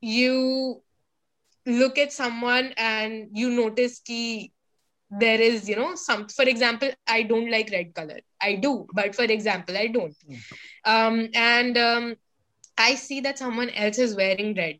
you 0.00 0.82
look 1.65 1.97
at 1.97 2.11
someone 2.11 2.73
and 2.77 3.29
you 3.31 3.49
notice 3.49 3.99
ki 3.99 4.51
there 5.09 5.39
is 5.39 5.69
you 5.69 5.75
know 5.75 5.95
some 5.95 6.27
for 6.27 6.43
example 6.43 6.89
i 7.07 7.21
don't 7.23 7.49
like 7.51 7.69
red 7.71 7.93
color. 7.93 8.19
I 8.41 8.55
do 8.55 8.87
but 8.93 9.15
for 9.15 9.23
example 9.23 9.77
i 9.77 9.87
don't. 9.87 10.15
Hmm. 10.27 10.35
Um, 10.85 11.29
and 11.33 11.77
um, 11.77 12.15
i 12.77 12.95
see 12.95 13.21
that 13.21 13.37
someone 13.37 13.69
else 13.69 13.99
is 13.99 14.15
wearing 14.15 14.55
red. 14.55 14.79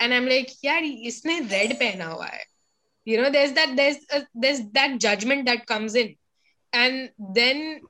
And 0.00 0.14
i'm 0.14 0.28
like 0.28 0.50
yeah 0.62 0.80
isne 0.80 1.50
red 1.50 1.78
pehna 1.80 2.14
hua 2.14 2.24
hai. 2.24 2.40
You 3.04 3.20
know 3.20 3.30
there's 3.30 3.52
that 3.52 3.76
there's 3.76 3.96
a, 4.10 4.26
there's 4.34 4.60
that 4.72 4.98
judgment 5.00 5.46
that 5.46 5.66
comes 5.66 5.94
in. 5.94 6.14
And 6.72 7.10
then 7.18 7.80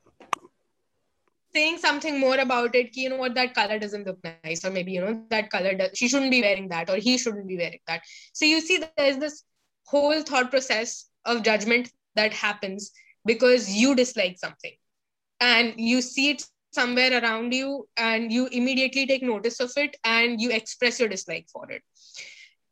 saying 1.55 1.77
something 1.77 2.19
more 2.19 2.37
about 2.37 2.75
it 2.75 2.95
you 2.95 3.09
know 3.09 3.17
what 3.17 3.35
that 3.35 3.53
color 3.53 3.77
doesn't 3.79 4.07
look 4.07 4.17
nice 4.43 4.65
or 4.65 4.71
maybe 4.71 4.91
you 4.91 5.01
know 5.01 5.23
that 5.29 5.49
color 5.49 5.73
does, 5.75 5.91
she 5.93 6.07
shouldn't 6.07 6.31
be 6.31 6.41
wearing 6.41 6.67
that 6.69 6.89
or 6.89 6.97
he 6.97 7.17
shouldn't 7.17 7.47
be 7.47 7.57
wearing 7.57 7.79
that. 7.87 8.01
So 8.33 8.45
you 8.45 8.61
see 8.61 8.83
there's 8.97 9.17
this 9.17 9.43
whole 9.85 10.21
thought 10.21 10.49
process 10.49 11.09
of 11.25 11.43
judgment 11.43 11.91
that 12.15 12.33
happens 12.33 12.91
because 13.25 13.69
you 13.73 13.95
dislike 13.95 14.37
something 14.37 14.73
and 15.39 15.73
you 15.77 16.01
see 16.01 16.31
it 16.31 16.45
somewhere 16.71 17.21
around 17.21 17.53
you 17.53 17.87
and 17.97 18.31
you 18.31 18.47
immediately 18.47 19.05
take 19.05 19.23
notice 19.23 19.59
of 19.59 19.71
it 19.77 19.95
and 20.03 20.41
you 20.41 20.51
express 20.51 20.99
your 20.99 21.09
dislike 21.09 21.47
for 21.51 21.69
it. 21.71 21.83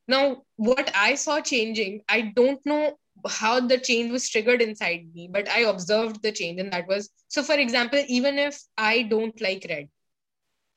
Now, 0.07 0.43
what 0.55 0.91
I 0.95 1.15
saw 1.15 1.39
changing, 1.39 2.01
I 2.09 2.33
don't 2.35 2.65
know 2.65 2.97
how 3.27 3.59
the 3.59 3.77
change 3.77 4.11
was 4.11 4.29
triggered 4.29 4.61
inside 4.61 5.07
me, 5.13 5.29
but 5.31 5.49
I 5.49 5.61
observed 5.61 6.21
the 6.21 6.31
change, 6.31 6.59
and 6.59 6.71
that 6.73 6.87
was 6.87 7.09
so. 7.27 7.43
For 7.43 7.55
example, 7.55 8.03
even 8.07 8.37
if 8.39 8.61
I 8.77 9.03
don't 9.03 9.39
like 9.41 9.65
red, 9.69 9.89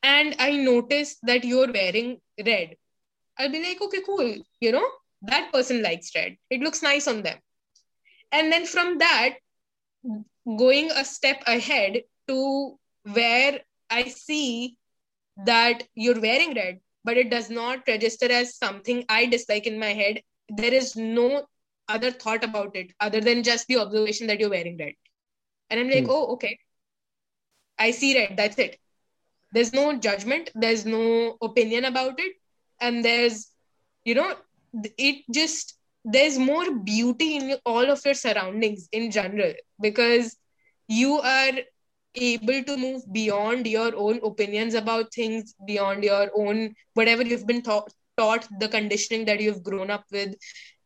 and 0.03 0.37
I 0.39 0.57
notice 0.57 1.17
that 1.23 1.45
you're 1.45 1.73
wearing 1.73 2.21
red, 2.45 2.77
I'll 3.39 3.51
be 3.51 3.63
like, 3.63 3.81
okay, 3.81 4.03
cool, 4.05 4.35
you 4.61 4.73
know, 4.73 4.87
that 5.23 5.53
person 5.53 5.83
likes 5.83 6.15
red. 6.15 6.37
It 6.51 6.61
looks 6.61 6.83
nice 6.83 7.09
on 7.09 7.23
them. 7.23 7.39
And 8.33 8.53
then 8.53 8.67
from 8.67 8.99
that, 8.99 9.37
going 10.59 10.91
a 10.91 11.05
step 11.05 11.43
ahead 11.47 12.03
to 12.29 12.79
where 13.13 13.61
I 13.91 14.05
see 14.05 14.77
that 15.45 15.83
you're 15.95 16.21
wearing 16.21 16.55
red 16.55 16.81
but 17.05 17.19
it 17.19 17.31
does 17.31 17.51
not 17.51 17.87
register 17.87 18.33
as 18.33 18.57
something 18.57 19.05
I 19.09 19.27
dislike 19.27 19.67
in 19.67 19.79
my 19.79 19.93
head. 19.93 20.23
There 20.49 20.73
is 20.73 20.97
no 20.97 21.47
other 21.89 22.11
thought 22.11 22.45
about 22.45 22.77
it 22.77 22.93
other 23.01 23.21
than 23.21 23.43
just 23.43 23.67
the 23.67 23.79
observation 23.79 24.27
that 24.29 24.41
you're 24.41 24.51
wearing 24.51 24.77
red. 24.79 24.95
And 25.71 25.81
I'm 25.81 25.91
like, 25.91 26.05
hmm. 26.05 26.11
oh, 26.11 26.33
okay. 26.35 26.59
I 27.79 27.91
see 27.91 28.19
red. 28.19 28.37
That's 28.37 28.59
it. 28.59 28.79
There's 29.53 29.73
no 29.73 29.97
judgment. 29.99 30.51
There's 30.55 30.85
no 30.85 31.37
opinion 31.41 31.85
about 31.85 32.19
it. 32.19 32.33
And 32.81 33.05
there's, 33.05 33.51
you 34.05 34.15
know, 34.15 34.35
it 34.99 35.25
just, 35.31 35.79
there's 36.05 36.39
more 36.39 36.75
beauty 36.75 37.37
in 37.37 37.57
all 37.65 37.91
of 37.91 38.05
your 38.05 38.15
surroundings 38.15 38.89
in 38.93 39.11
general 39.11 39.55
because 39.81 40.37
you 40.89 41.21
are 41.21 41.53
able 42.15 42.63
to 42.63 42.77
move 42.77 43.03
beyond 43.13 43.67
your 43.67 43.95
own 43.97 44.21
opinions 44.23 44.75
about 44.75 45.13
things, 45.13 45.55
beyond 45.67 46.05
your 46.05 46.31
own 46.35 46.75
whatever 46.95 47.23
you've 47.23 47.47
been 47.47 47.63
taught, 47.63 47.93
taught 48.17 48.47
the 48.61 48.69
conditioning 48.69 49.25
that 49.27 49.41
you've 49.41 49.63
grown 49.63 49.91
up 49.91 50.05
with, 50.13 50.35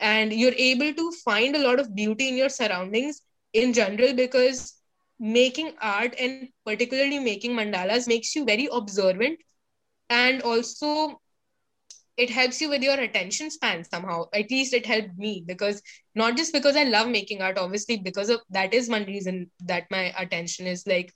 and 0.01 0.33
you're 0.33 0.55
able 0.57 0.93
to 0.95 1.13
find 1.25 1.57
a 1.57 1.63
lot 1.67 1.81
of 1.81 1.95
beauty 1.95 2.29
in 2.29 2.37
your 2.37 2.49
surroundings 2.49 3.23
in 3.53 3.73
general 3.73 4.15
because 4.15 4.75
making 5.21 5.73
art 5.81 6.15
and 6.19 6.49
particularly 6.65 7.19
making 7.19 7.53
mandalas 7.53 8.07
makes 8.07 8.35
you 8.35 8.45
very 8.45 8.69
observant. 8.73 9.39
And 10.11 10.43
also 10.43 11.21
it 12.17 12.31
helps 12.31 12.61
you 12.61 12.69
with 12.69 12.83
your 12.83 12.99
attention 12.99 13.51
span 13.51 13.85
somehow. 13.85 14.25
At 14.35 14.51
least 14.51 14.75
it 14.75 14.87
helped 14.87 15.17
me 15.17 15.45
because 15.47 15.83
not 16.15 16.37
just 16.37 16.53
because 16.53 16.77
i 16.77 16.83
love 16.85 17.09
making 17.09 17.43
art 17.43 17.59
obviously 17.59 17.97
because 17.97 18.29
of 18.29 18.41
that 18.51 18.75
is 18.75 18.89
one 18.89 19.05
reason 19.05 19.51
that 19.65 19.85
my 19.91 20.13
attention 20.19 20.67
is 20.67 20.87
like 20.87 21.13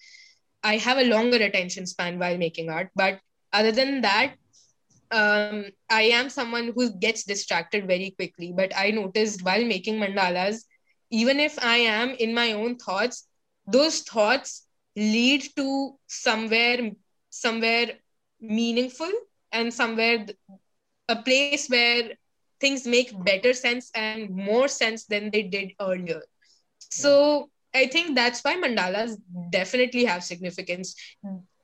i 0.62 0.76
have 0.76 0.98
a 0.98 1.08
longer 1.08 1.38
attention 1.38 1.86
span 1.86 2.18
while 2.18 2.38
making 2.38 2.70
art. 2.70 2.90
But 2.94 3.20
other 3.52 3.72
than 3.72 4.00
that 4.02 4.34
um, 5.12 5.64
i 5.82 5.94
am 6.02 6.20
someone 6.20 6.62
who 6.66 6.84
gets 6.90 7.16
distracted 7.16 7.80
very 7.80 8.10
quickly 8.10 8.52
but 8.56 8.72
i 8.76 8.90
noticed 8.90 9.42
while 9.44 9.64
making 9.64 9.98
mandalas 10.00 10.64
even 11.10 11.40
if 11.40 11.58
i 11.62 11.76
am 11.76 12.10
in 12.26 12.34
my 12.34 12.52
own 12.52 12.76
thoughts 12.76 13.28
those 13.66 14.00
thoughts 14.00 14.66
lead 14.96 15.42
to 15.56 15.68
somewhere 16.06 16.90
somewhere 17.30 17.88
meaningful 18.40 19.12
and 19.52 19.72
somewhere 19.72 20.26
a 21.08 21.16
place 21.16 21.68
where 21.68 22.10
things 22.60 22.86
make 22.86 23.12
better 23.24 23.52
sense 23.52 23.90
and 23.94 24.30
more 24.30 24.68
sense 24.68 25.04
than 25.06 25.30
they 25.30 25.42
did 25.42 25.72
earlier. 25.80 26.22
So 26.78 27.50
I 27.74 27.86
think 27.86 28.14
that's 28.14 28.42
why 28.42 28.56
mandalas 28.56 29.16
definitely 29.50 30.04
have 30.04 30.24
significance. 30.24 30.94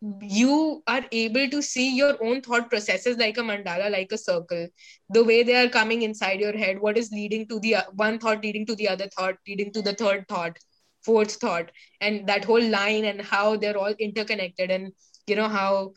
You 0.01 0.83
are 0.87 1.05
able 1.11 1.49
to 1.51 1.61
see 1.61 1.97
your 1.97 2.23
own 2.25 2.41
thought 2.41 2.71
processes 2.71 3.17
like 3.17 3.37
a 3.37 3.41
mandala, 3.41 3.91
like 3.91 4.13
a 4.13 4.19
circle, 4.19 4.69
the 5.11 5.25
way 5.25 5.43
they 5.43 5.57
are 5.57 5.69
coming 5.69 6.03
inside 6.03 6.41
your 6.41 6.57
head, 6.57 6.81
what 6.81 6.97
is 6.97 7.11
leading 7.11 7.49
to 7.49 7.59
the 7.59 7.77
one 7.95 8.19
thought, 8.19 8.43
leading 8.43 8.65
to 8.67 8.77
the 8.77 8.89
other 8.89 9.09
thought, 9.17 9.37
leading 9.47 9.73
to 9.73 9.83
the 9.83 9.95
third 9.95 10.27
thought, 10.29 10.57
fourth 11.03 11.33
thought, 11.33 11.71
and 12.01 12.29
that 12.29 12.45
whole 12.45 12.63
line 12.63 13.07
and 13.07 13.21
how 13.21 13.57
they're 13.57 13.77
all 13.77 13.95
interconnected, 13.99 14.71
and 14.71 14.93
you 15.27 15.35
know 15.35 15.49
how 15.49 15.93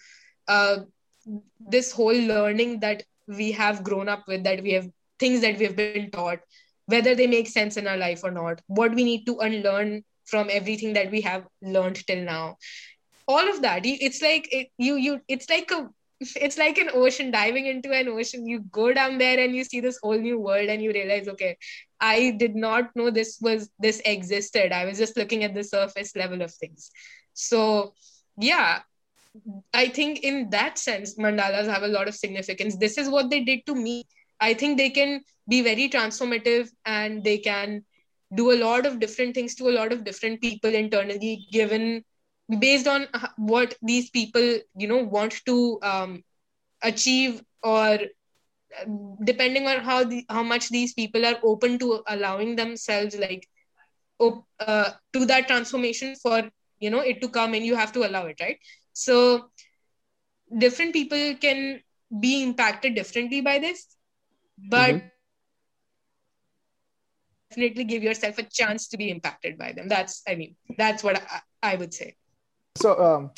uh, 0.48 0.78
this 1.60 1.92
whole 1.92 2.18
learning 2.34 2.80
that 2.80 3.04
we 3.28 3.52
have 3.52 3.84
grown 3.84 4.10
up 4.10 4.24
with, 4.28 4.44
that 4.44 4.64
we 4.64 4.72
have 4.72 4.90
things 5.20 5.42
that 5.42 5.60
we 5.60 5.66
have 5.66 5.76
been 5.76 6.10
taught 6.10 6.40
whether 6.88 7.16
they 7.16 7.28
make 7.28 7.48
sense 7.48 7.78
in 7.78 7.88
our 7.88 7.98
life 7.98 8.22
or 8.24 8.32
not. 8.32 8.62
What 8.68 8.94
we 8.94 9.04
need 9.04 9.26
to 9.26 9.38
unlearn 9.38 10.04
from 10.26 10.50
everything 10.52 10.94
that 10.94 11.12
we 11.12 11.22
have 11.22 11.46
learned 11.62 12.06
till 12.08 12.24
now 12.24 12.58
all 13.28 13.50
of 13.50 13.62
that. 13.62 13.82
It's 13.86 14.22
like 14.22 14.48
it, 14.52 14.68
you 14.78 14.96
you 14.96 15.22
it's 15.28 15.50
like 15.50 15.72
a 15.72 15.90
it's 16.22 16.58
like 16.58 16.78
an 16.78 16.90
ocean 16.94 17.32
diving 17.32 17.66
into 17.66 17.92
an 17.92 18.08
ocean. 18.08 18.48
You 18.48 18.62
go 18.72 18.94
down 18.94 19.18
there 19.18 19.40
and 19.40 19.56
you 19.56 19.64
see 19.64 19.80
this 19.80 20.00
whole 20.02 20.18
new 20.18 20.40
world 20.40 20.70
and 20.70 20.82
you 20.82 20.92
realize 20.92 21.28
okay 21.28 21.58
i 22.00 22.32
did 22.38 22.56
not 22.56 22.96
know 22.96 23.10
this 23.12 23.40
was 23.42 23.70
this 23.80 24.02
existed. 24.06 24.72
I 24.72 24.86
was 24.86 24.98
just 24.98 25.18
looking 25.18 25.44
at 25.44 25.54
the 25.54 25.64
surface 25.64 26.16
level 26.16 26.42
of 26.42 26.54
things. 26.54 26.92
So 27.34 27.94
yeah 28.38 28.80
i 29.74 29.88
think 29.88 30.20
in 30.24 30.50
that 30.50 30.78
sense 30.78 31.18
mandalas 31.18 31.66
have 31.68 31.84
a 31.84 31.88
lot 31.88 32.08
of 32.08 32.16
significance. 32.16 32.78
This 32.78 32.98
is 32.98 33.10
what 33.10 33.30
they 33.30 33.42
did 33.44 33.66
to 33.68 33.76
me. 33.76 34.04
I 34.40 34.54
think 34.54 34.78
they 34.78 34.90
can 34.90 35.22
be 35.48 35.62
very 35.62 35.90
transformative 35.90 36.70
and 36.86 37.24
they 37.24 37.38
can 37.38 37.84
do 38.36 38.52
a 38.52 38.58
lot 38.58 38.86
of 38.86 39.00
different 39.00 39.36
things 39.36 39.56
to 39.56 39.70
a 39.70 39.76
lot 39.76 39.92
of 39.92 40.04
different 40.04 40.42
people 40.42 40.74
internally, 40.74 41.48
given 41.52 42.04
based 42.60 42.88
on 42.88 43.08
what 43.38 43.76
these 43.82 44.10
people, 44.10 44.58
you 44.76 44.88
know, 44.88 45.04
want 45.04 45.42
to 45.46 45.80
um, 45.82 46.24
achieve 46.82 47.42
or 47.64 48.00
depending 49.24 49.68
on 49.68 49.80
how 49.82 50.04
the, 50.04 50.26
how 50.30 50.44
much 50.44 50.70
these 50.70 50.94
people 50.94 51.26
are 51.26 51.38
open 51.44 51.78
to 51.80 52.02
allowing 52.08 52.56
themselves 52.56 53.18
like 53.18 53.48
uh, 54.60 54.92
to 55.14 55.26
that 55.26 55.48
transformation 55.48 56.16
for 56.16 56.50
you 56.80 56.90
know 56.90 57.00
it 57.00 57.22
to 57.22 57.28
come 57.28 57.54
and 57.54 57.66
you 57.66 57.76
have 57.76 57.92
to 57.92 58.08
allow 58.08 58.26
it 58.26 58.40
right? 58.40 58.60
So 58.94 59.50
different 60.58 60.94
people 60.94 61.36
can 61.36 61.82
be 62.20 62.44
impacted 62.44 62.96
differently 62.96 63.42
by 63.42 63.60
this 63.60 63.98
but 64.58 64.96
mm-hmm. 64.96 65.08
definitely 67.50 67.84
give 67.86 68.04
yourself 68.04 68.38
a 68.38 68.44
chance 68.44 68.90
to 68.90 68.98
be 68.98 69.10
impacted 69.10 69.58
by 69.58 69.72
them. 69.72 69.88
That's 69.88 70.22
i 70.28 70.36
mean 70.36 70.56
that's 70.78 71.04
what 71.04 71.22
i, 71.22 71.74
I 71.74 71.76
would 71.76 71.94
say 71.94 72.16
so 72.76 72.98
um, 73.04 73.32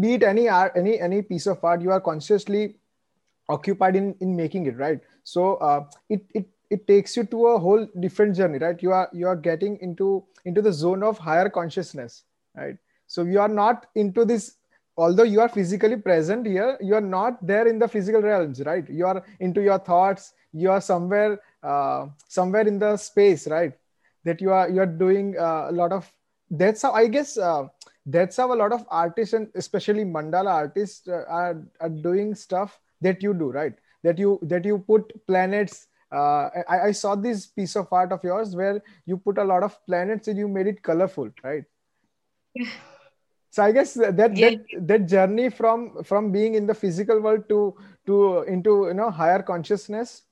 be 0.00 0.14
it 0.14 0.22
any 0.22 0.48
art 0.48 0.72
any 0.76 0.98
any 1.00 1.22
piece 1.22 1.46
of 1.46 1.62
art 1.62 1.80
you 1.80 1.90
are 1.90 2.00
consciously 2.00 2.74
occupied 3.48 3.96
in 3.96 4.14
in 4.20 4.36
making 4.36 4.66
it 4.66 4.76
right? 4.76 5.00
So 5.24 5.56
uh, 5.56 5.84
it 6.08 6.22
it 6.34 6.48
it 6.70 6.86
takes 6.86 7.16
you 7.16 7.24
to 7.24 7.46
a 7.48 7.58
whole 7.58 7.86
different 8.00 8.36
journey 8.36 8.58
right? 8.58 8.82
You 8.82 8.92
are 8.92 9.08
you 9.12 9.28
are 9.28 9.36
getting 9.36 9.78
into 9.80 10.24
into 10.44 10.62
the 10.62 10.72
zone 10.72 11.02
of 11.02 11.18
higher 11.18 11.48
consciousness 11.48 12.24
right? 12.56 12.76
So 13.06 13.22
you 13.22 13.40
are 13.40 13.48
not 13.48 13.86
into 13.94 14.24
this 14.24 14.56
although 14.96 15.22
you 15.22 15.40
are 15.40 15.48
physically 15.48 15.96
present 15.96 16.46
here 16.46 16.76
you 16.80 16.94
are 16.94 17.06
not 17.12 17.44
there 17.46 17.68
in 17.68 17.78
the 17.78 17.88
physical 17.88 18.20
realms 18.20 18.60
right? 18.66 18.88
You 18.90 19.06
are 19.06 19.24
into 19.40 19.62
your 19.62 19.78
thoughts 19.78 20.34
you 20.52 20.70
are 20.70 20.80
somewhere 20.80 21.40
uh, 21.62 22.06
somewhere 22.26 22.66
in 22.66 22.78
the 22.78 22.96
space 22.96 23.46
right? 23.46 23.72
That 24.24 24.40
you 24.40 24.50
are 24.50 24.68
you 24.68 24.80
are 24.80 24.86
doing 24.86 25.38
uh, 25.38 25.68
a 25.70 25.72
lot 25.72 25.92
of 25.92 26.10
that's 26.50 26.82
how 26.82 26.92
i 26.92 27.06
guess 27.06 27.36
uh, 27.36 27.66
that's 28.10 28.38
how 28.38 28.52
a 28.52 28.56
lot 28.56 28.72
of 28.72 28.84
artists 28.88 29.34
and 29.34 29.48
especially 29.54 30.04
mandala 30.04 30.50
artists 30.50 31.06
uh, 31.08 31.24
are, 31.28 31.62
are 31.80 31.88
doing 31.88 32.34
stuff 32.34 32.80
that 33.00 33.22
you 33.22 33.34
do 33.34 33.50
right? 33.50 33.74
That 34.02 34.18
you 34.18 34.38
that 34.42 34.64
you 34.64 34.78
put 34.78 35.26
planets 35.26 35.88
uh, 36.10 36.48
I, 36.68 36.80
I 36.86 36.92
saw 36.92 37.14
this 37.14 37.46
piece 37.46 37.76
of 37.76 37.92
art 37.92 38.12
of 38.12 38.24
yours 38.24 38.56
where 38.56 38.82
you 39.04 39.18
put 39.18 39.36
a 39.36 39.44
lot 39.44 39.62
of 39.62 39.76
planets 39.84 40.28
and 40.28 40.38
you 40.38 40.48
made 40.48 40.66
it 40.66 40.82
colorful 40.82 41.30
right? 41.44 41.64
So 43.50 43.62
i 43.64 43.72
guess 43.72 43.94
that 43.94 44.36
yeah. 44.36 44.50
that 44.50 44.86
that 44.86 45.06
journey 45.06 45.50
from 45.50 46.04
from 46.04 46.32
being 46.32 46.54
in 46.54 46.66
the 46.66 46.74
physical 46.74 47.20
world 47.20 47.48
to 47.48 47.76
to 48.06 48.42
into 48.42 48.86
you 48.88 48.94
know 48.94 49.10
higher 49.10 49.42
consciousness 49.42 50.22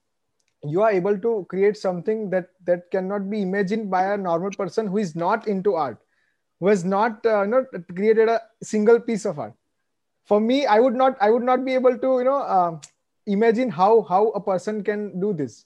you 0.63 0.83
are 0.83 0.91
able 0.91 1.19
to 1.19 1.47
create 1.49 1.77
something 1.77 2.31
that 2.31 2.51
that 2.65 2.91
cannot 2.91 3.29
be 3.31 3.43
imagined 3.43 3.91
by 3.91 4.05
a 4.13 4.17
normal 4.17 4.51
person 4.51 4.87
who 4.87 4.99
is 4.99 5.15
not 5.17 5.49
into 5.49 5.75
art 5.75 5.99
who 6.61 6.69
has 6.69 6.85
not 6.85 7.25
uh, 7.27 7.43
you 7.43 7.49
know 7.49 7.65
created 7.95 8.29
a 8.29 8.41
single 8.63 9.01
piece 9.01 9.25
of 9.25 9.39
art. 9.39 9.55
For 10.25 10.41
me 10.41 10.67
i 10.67 10.81
would 10.81 10.95
not 10.95 11.17
i 11.21 11.31
would 11.31 11.43
not 11.43 11.65
be 11.65 11.75
able 11.75 11.99
to 11.99 12.19
you 12.19 12.25
know 12.25 12.39
uh, 12.39 12.79
imagine 13.27 13.71
how 13.71 14.03
how 14.03 14.29
a 14.31 14.41
person 14.41 14.83
can 14.83 15.21
do 15.21 15.33
this. 15.33 15.65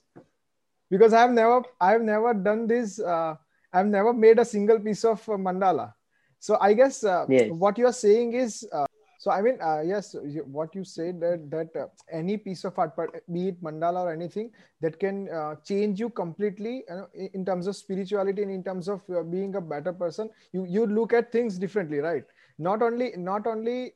Because 0.89 1.13
i 1.13 1.21
have 1.21 1.31
never 1.31 1.61
i 1.79 1.91
have 1.91 2.01
never 2.01 2.33
done 2.33 2.67
this 2.67 2.99
uh, 2.99 3.35
i've 3.73 3.87
never 3.87 4.13
made 4.13 4.39
a 4.39 4.45
single 4.45 4.79
piece 4.79 5.03
of 5.05 5.25
mandala. 5.25 5.93
So 6.39 6.57
i 6.59 6.73
guess 6.73 7.03
uh, 7.03 7.25
yes. 7.29 7.49
what 7.51 7.77
you 7.77 7.87
are 7.87 7.99
saying 8.05 8.33
is 8.33 8.67
uh, 8.71 8.85
so 9.21 9.29
i 9.29 9.39
mean 9.45 9.57
uh, 9.61 9.81
yes 9.85 10.15
what 10.57 10.73
you 10.73 10.83
said 10.83 11.19
that 11.23 11.41
that 11.53 11.75
uh, 11.79 11.85
any 12.19 12.37
piece 12.45 12.63
of 12.69 12.77
art 12.83 12.93
be 13.33 13.49
it 13.49 13.63
mandala 13.65 14.05
or 14.05 14.11
anything 14.11 14.47
that 14.85 14.99
can 15.03 15.17
uh, 15.39 15.53
change 15.71 15.99
you 16.03 16.09
completely 16.21 16.73
uh, 16.95 17.05
in 17.35 17.45
terms 17.49 17.67
of 17.67 17.75
spirituality 17.75 18.41
and 18.41 18.51
in 18.51 18.63
terms 18.63 18.87
of 18.93 19.03
uh, 19.11 19.21
being 19.21 19.53
a 19.59 19.61
better 19.73 19.93
person 19.93 20.31
you 20.53 20.65
you 20.77 20.87
look 20.87 21.13
at 21.13 21.31
things 21.31 21.59
differently 21.65 21.99
right? 21.99 22.23
Not 22.57 22.81
only 22.81 23.11
not 23.15 23.45
only 23.51 23.93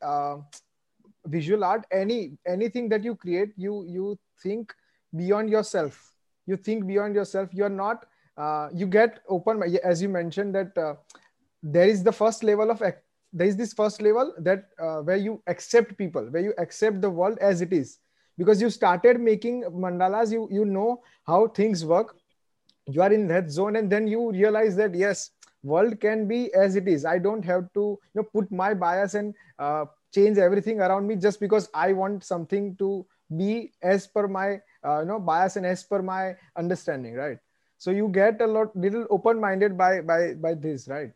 visual 1.37 1.63
art 1.63 1.87
any 1.91 2.19
anything 2.55 2.87
that 2.89 3.03
you 3.03 3.15
create 3.15 3.57
you 3.65 3.83
you 3.97 4.19
think 4.43 4.75
beyond 5.15 5.49
yourself. 5.49 5.99
You 6.45 6.55
think 6.55 6.85
beyond 6.85 7.15
yourself. 7.15 7.49
You're 7.51 7.75
not 7.81 8.05
you 8.83 8.85
get 8.85 9.19
open 9.27 9.63
as 9.83 10.03
you 10.03 10.09
mentioned 10.09 10.53
that 10.53 10.81
there 11.77 11.87
is 11.95 12.03
the 12.03 12.15
first 12.21 12.43
level 12.43 12.69
of 12.69 12.83
there 13.35 13.47
is 13.47 13.57
this 13.57 13.73
first 13.73 14.01
level 14.01 14.33
that 14.39 14.69
uh, 14.79 15.01
where 15.01 15.17
you 15.17 15.41
accept 15.47 15.97
people 15.97 16.27
where 16.31 16.41
you 16.41 16.53
accept 16.57 17.01
the 17.01 17.09
world 17.09 17.37
as 17.39 17.61
it 17.61 17.73
is. 17.73 17.99
Because 18.37 18.61
you 18.61 18.69
started 18.69 19.19
making 19.19 19.63
mandalas 19.85 20.31
you 20.31 20.47
you 20.51 20.65
know 20.65 21.01
how 21.25 21.47
things 21.47 21.85
work. 21.85 22.15
You 22.87 23.01
are 23.01 23.13
in 23.13 23.27
that 23.27 23.51
zone 23.51 23.75
and 23.77 23.91
then 23.91 24.07
you 24.07 24.31
realize 24.31 24.75
that 24.77 24.95
yes 24.95 25.31
world 25.63 25.99
can 25.99 26.27
be 26.27 26.53
as 26.53 26.75
it 26.75 26.87
is. 26.87 27.05
I 27.05 27.17
don't 27.19 27.43
have 27.45 27.71
to 27.73 27.85
you 28.13 28.21
know 28.21 28.23
put 28.23 28.51
my 28.51 28.73
bias 28.73 29.15
and 29.15 29.33
uh, 29.59 29.85
change 30.13 30.37
everything 30.37 30.79
around 30.79 31.07
me 31.07 31.15
just 31.15 31.39
because 31.41 31.69
i 31.73 31.91
want 31.91 32.23
something 32.23 32.75
to 32.81 33.05
be 33.37 33.73
as 33.81 34.07
per 34.07 34.27
my 34.27 34.61
uh, 34.85 34.99
you 35.01 35.07
know 35.07 35.19
bias 35.19 35.57
and 35.57 35.65
as 35.65 35.83
per 35.83 36.01
my 36.01 36.35
understanding 36.55 37.15
right? 37.15 37.39
So 37.77 37.91
you 37.91 38.07
get 38.09 38.41
a 38.41 38.47
lot 38.47 38.75
little 38.75 39.05
open 39.09 39.39
minded 39.39 39.77
by 39.77 40.01
by 40.01 40.33
by 40.35 40.53
this 40.53 40.87
right 40.87 41.11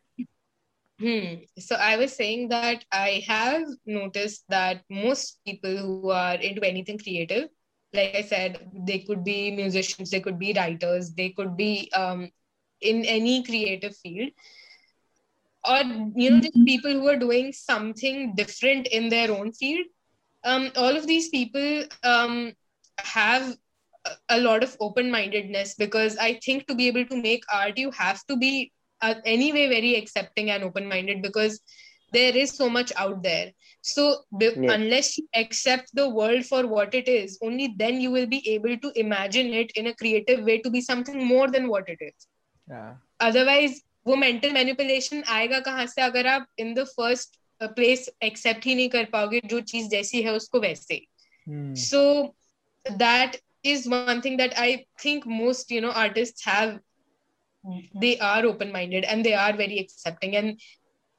Hmm. 0.99 1.35
So 1.57 1.75
I 1.75 1.95
was 1.95 2.13
saying 2.13 2.49
that 2.49 2.83
I 2.91 3.23
have 3.25 3.63
noticed 3.85 4.43
that 4.49 4.83
most 4.89 5.39
people 5.45 5.77
who 5.77 6.09
are 6.09 6.35
into 6.35 6.61
anything 6.63 6.97
creative, 6.97 7.47
like 7.93 8.15
I 8.15 8.21
said, 8.21 8.69
they 8.85 8.99
could 8.99 9.23
be 9.23 9.51
musicians, 9.51 10.09
they 10.09 10.19
could 10.19 10.37
be 10.37 10.53
writers, 10.53 11.13
they 11.13 11.29
could 11.29 11.55
be 11.55 11.89
um, 11.95 12.29
in 12.81 13.05
any 13.05 13.43
creative 13.43 13.95
field, 13.95 14.31
or 15.67 15.79
you 16.15 16.31
know, 16.31 16.39
just 16.41 16.65
people 16.65 16.91
who 16.91 17.07
are 17.07 17.17
doing 17.17 17.53
something 17.53 18.35
different 18.35 18.87
in 18.87 19.07
their 19.07 19.31
own 19.31 19.53
field. 19.53 19.85
Um, 20.43 20.71
all 20.75 20.95
of 20.95 21.07
these 21.07 21.29
people 21.29 21.83
um, 22.03 22.53
have 22.97 23.55
a 24.29 24.39
lot 24.39 24.63
of 24.63 24.75
open-mindedness 24.79 25.75
because 25.75 26.17
I 26.17 26.39
think 26.43 26.67
to 26.67 26.75
be 26.75 26.87
able 26.87 27.05
to 27.05 27.21
make 27.21 27.43
art, 27.53 27.77
you 27.77 27.91
have 27.91 28.25
to 28.27 28.35
be 28.37 28.71
uh, 29.00 29.14
anyway 29.24 29.68
very 29.68 29.94
accepting 29.96 30.50
and 30.50 30.64
open 30.64 30.88
minded 30.88 31.22
because 31.22 31.60
there 32.12 32.36
is 32.36 32.50
so 32.56 32.68
much 32.68 32.92
out 32.96 33.22
there 33.22 33.50
so 33.82 34.02
yeah. 34.40 34.72
unless 34.72 35.18
you 35.18 35.26
accept 35.34 35.90
the 35.94 36.08
world 36.08 36.44
for 36.44 36.66
what 36.66 36.94
it 36.94 37.08
is 37.08 37.38
only 37.42 37.74
then 37.76 38.00
you 38.00 38.10
will 38.10 38.26
be 38.26 38.42
able 38.48 38.76
to 38.78 38.92
imagine 38.94 39.52
it 39.62 39.72
in 39.72 39.88
a 39.88 39.94
creative 39.94 40.44
way 40.44 40.58
to 40.58 40.70
be 40.70 40.80
something 40.80 41.24
more 41.24 41.48
than 41.48 41.68
what 41.68 41.88
it 41.88 41.98
is 42.00 42.28
yeah. 42.68 42.94
otherwise 43.20 43.82
वो 44.06 44.16
mental 44.16 44.52
manipulation 44.52 45.22
आएगा 45.34 45.58
कहाँ 45.66 45.84
से 45.86 46.02
अगर 46.02 46.26
आप 46.26 46.46
in 46.58 46.72
the 46.74 46.84
first 46.88 47.38
place 47.76 48.08
accept 48.22 48.64
ही 48.66 48.74
नहीं 48.74 48.88
कर 48.88 49.04
पाओगे 49.12 49.40
जो 49.50 49.60
चीज 49.60 49.88
जैसी 49.90 50.22
है 50.22 50.32
उसको 50.36 50.60
वैसे 50.60 51.00
so 51.84 52.02
that 52.90 53.40
is 53.64 53.88
one 53.88 54.20
thing 54.20 54.36
that 54.36 54.52
I 54.62 54.84
think 55.02 55.26
most 55.26 55.70
you 55.70 55.80
know 55.80 55.90
artists 55.90 56.44
have 57.64 57.82
they 58.00 58.18
are 58.18 58.44
open 58.44 58.72
minded 58.72 59.04
and 59.04 59.24
they 59.24 59.34
are 59.34 59.52
very 59.52 59.78
accepting 59.78 60.36
and 60.36 60.60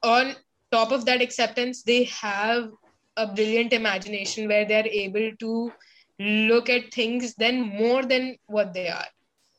on 0.02 0.34
top 0.70 0.92
of 0.92 1.04
that 1.04 1.20
acceptance 1.20 1.82
they 1.82 2.04
have 2.04 2.70
a 3.16 3.26
brilliant 3.26 3.72
imagination 3.72 4.48
where 4.48 4.64
they're 4.64 4.86
able 4.86 5.30
to 5.38 5.72
look 6.18 6.68
at 6.68 6.92
things 6.92 7.34
then 7.34 7.60
more 7.60 8.02
than 8.02 8.36
what 8.46 8.72
they 8.72 8.88
are 8.88 9.08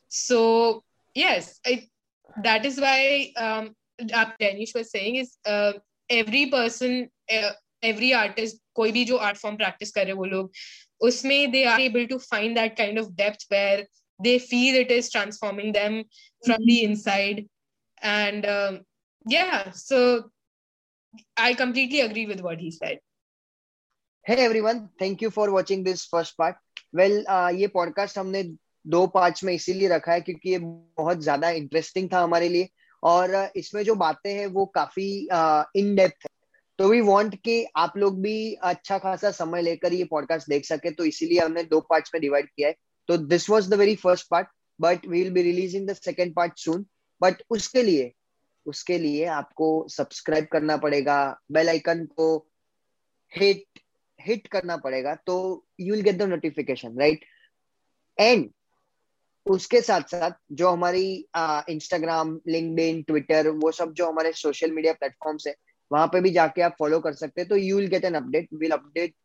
so 0.08 0.82
yes 1.14 1.60
I, 1.66 1.88
that 2.42 2.64
is 2.64 2.80
why 2.80 3.32
um 3.36 3.74
Danish 4.38 4.74
was 4.74 4.90
saying 4.90 5.16
is 5.16 5.36
uh, 5.44 5.72
every 6.08 6.46
person 6.46 7.10
uh, 7.32 7.52
every 7.82 8.14
artist 8.14 8.60
कोई 8.76 8.92
भी 8.92 9.04
जो 9.06 9.18
art 9.18 9.36
form 9.36 9.56
practice 9.56 9.90
कर 9.92 10.04
रहे 10.06 10.12
वो 10.12 10.24
लोग 10.24 10.50
उसमें 11.02 11.52
they 11.52 11.64
are 11.64 11.80
able 11.80 12.06
to 12.06 12.18
find 12.18 12.56
that 12.56 12.76
kind 12.76 12.98
of 12.98 13.16
depth 13.16 13.44
where 13.48 13.86
they 14.19 14.39
feel 14.39 14.75
it 14.75 14.91
is 14.91 15.09
transforming 15.09 15.71
them 15.71 16.03
from 16.45 16.55
mm-hmm. 16.55 16.65
the 16.65 16.83
inside 16.83 17.47
and 18.01 18.45
um, 18.45 18.81
yeah 19.25 19.71
so 19.71 20.29
i 21.37 21.53
completely 21.53 22.01
agree 22.01 22.25
with 22.25 22.41
what 22.41 22.59
he 22.59 22.71
said 22.71 22.99
hey 24.25 24.37
everyone 24.45 24.89
thank 24.99 25.21
you 25.21 25.29
for 25.29 25.51
watching 25.51 25.83
this 25.83 26.05
first 26.05 26.37
part 26.37 26.55
well 26.93 27.23
uh, 27.27 27.51
ये 27.51 27.67
podcast 27.67 28.17
हमने 28.17 28.43
दो 28.85 29.05
parts 29.07 29.43
में 29.43 29.53
इसीलिए 29.53 29.87
रखा 29.87 30.11
है 30.11 30.21
क्योंकि 30.21 30.49
ये 30.49 30.57
बहुत 30.59 31.21
ज़्यादा 31.23 31.49
इंटरेस्टिंग 31.49 32.09
था 32.13 32.19
हमारे 32.19 32.49
लिए 32.49 32.69
और 33.03 33.51
इसमें 33.55 33.83
जो 33.83 33.95
बातें 33.95 34.33
हैं 34.33 34.45
वो 34.47 34.65
काफ़ी 34.75 35.07
इन 35.79 35.95
डेप्थ 35.95 36.23
है 36.23 36.29
तो 36.79 36.87
वी 36.89 37.01
वांट 37.01 37.35
कि 37.35 37.65
आप 37.77 37.97
लोग 37.97 38.21
भी 38.21 38.53
अच्छा 38.63 38.97
खासा 38.97 39.31
समय 39.31 39.61
लेकर 39.61 39.93
ये 39.93 40.03
पॉडकास्ट 40.11 40.49
देख 40.49 40.65
सके 40.65 40.91
तो 40.91 41.05
इसीलिए 41.05 41.39
हमने 41.39 41.63
दो 41.63 41.79
पार्ट्स 41.89 42.11
में 42.13 42.21
डिवाइड 42.21 42.49
किया 42.49 42.67
है 42.67 42.75
तो 43.07 43.17
this 43.17 43.49
was 43.49 43.69
the 43.69 43.73
very 43.73 43.95
first 43.95 44.27
part 44.31 44.47
but 44.81 45.07
we 45.07 45.23
will 45.23 45.33
be 45.33 45.41
releasing 45.41 45.89
the 45.89 45.93
second 45.93 46.35
part 46.35 46.57
soon 46.57 46.85
but 47.21 47.43
उसके 47.49 47.83
लिए 47.83 48.13
उसके 48.65 48.97
लिए 48.97 49.25
आपको 49.25 49.87
सब्सक्राइब 49.89 50.45
करना 50.51 50.77
पड़ेगा 50.77 51.37
बेल 51.51 51.69
आइकन 51.69 52.05
को 52.05 52.49
हिट 53.37 53.63
हिट 54.21 54.47
करना 54.47 54.77
पड़ेगा 54.77 55.15
तो 55.15 55.65
you 55.79 55.93
will 55.93 56.03
get 56.03 56.17
the 56.17 56.21
notification 56.21 56.99
right 56.99 57.25
and 58.19 58.49
उसके 59.45 59.81
साथ 59.81 60.01
साथ 60.01 60.31
जो 60.51 60.69
हमारी 60.69 61.25
इंस्टाग्राम 61.69 62.39
लिंक्डइन 62.47 63.01
ट्विटर 63.01 63.47
वो 63.47 63.71
सब 63.71 63.93
जो 63.93 64.07
हमारे 64.07 64.31
सोशल 64.33 64.71
मीडिया 64.71 64.93
प्लेटफॉर्म्स 64.93 65.47
है, 65.47 65.55
वहाँ 65.91 66.07
पे 66.07 66.21
भी 66.21 66.29
जाके 66.29 66.61
आप 66.61 66.75
फॉलो 66.79 66.99
कर 66.99 67.13
सकते 67.13 67.41
हैं 67.41 67.49
तो 67.49 67.55
you 67.55 67.77
will 67.77 67.87
get 67.87 68.05
an 68.05 68.13
update 68.13 68.47
will 68.53 68.71
update 68.71 69.15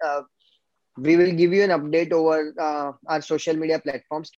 we 1.00 1.16
will 1.16 1.32
give 1.32 1.52
you 1.52 1.62
an 1.62 1.70
update 1.70 2.12
over 2.12 2.54
uh, 2.58 2.92
our 3.06 3.22
social 3.22 3.56
media 3.56 3.78
platforms. 3.78 4.30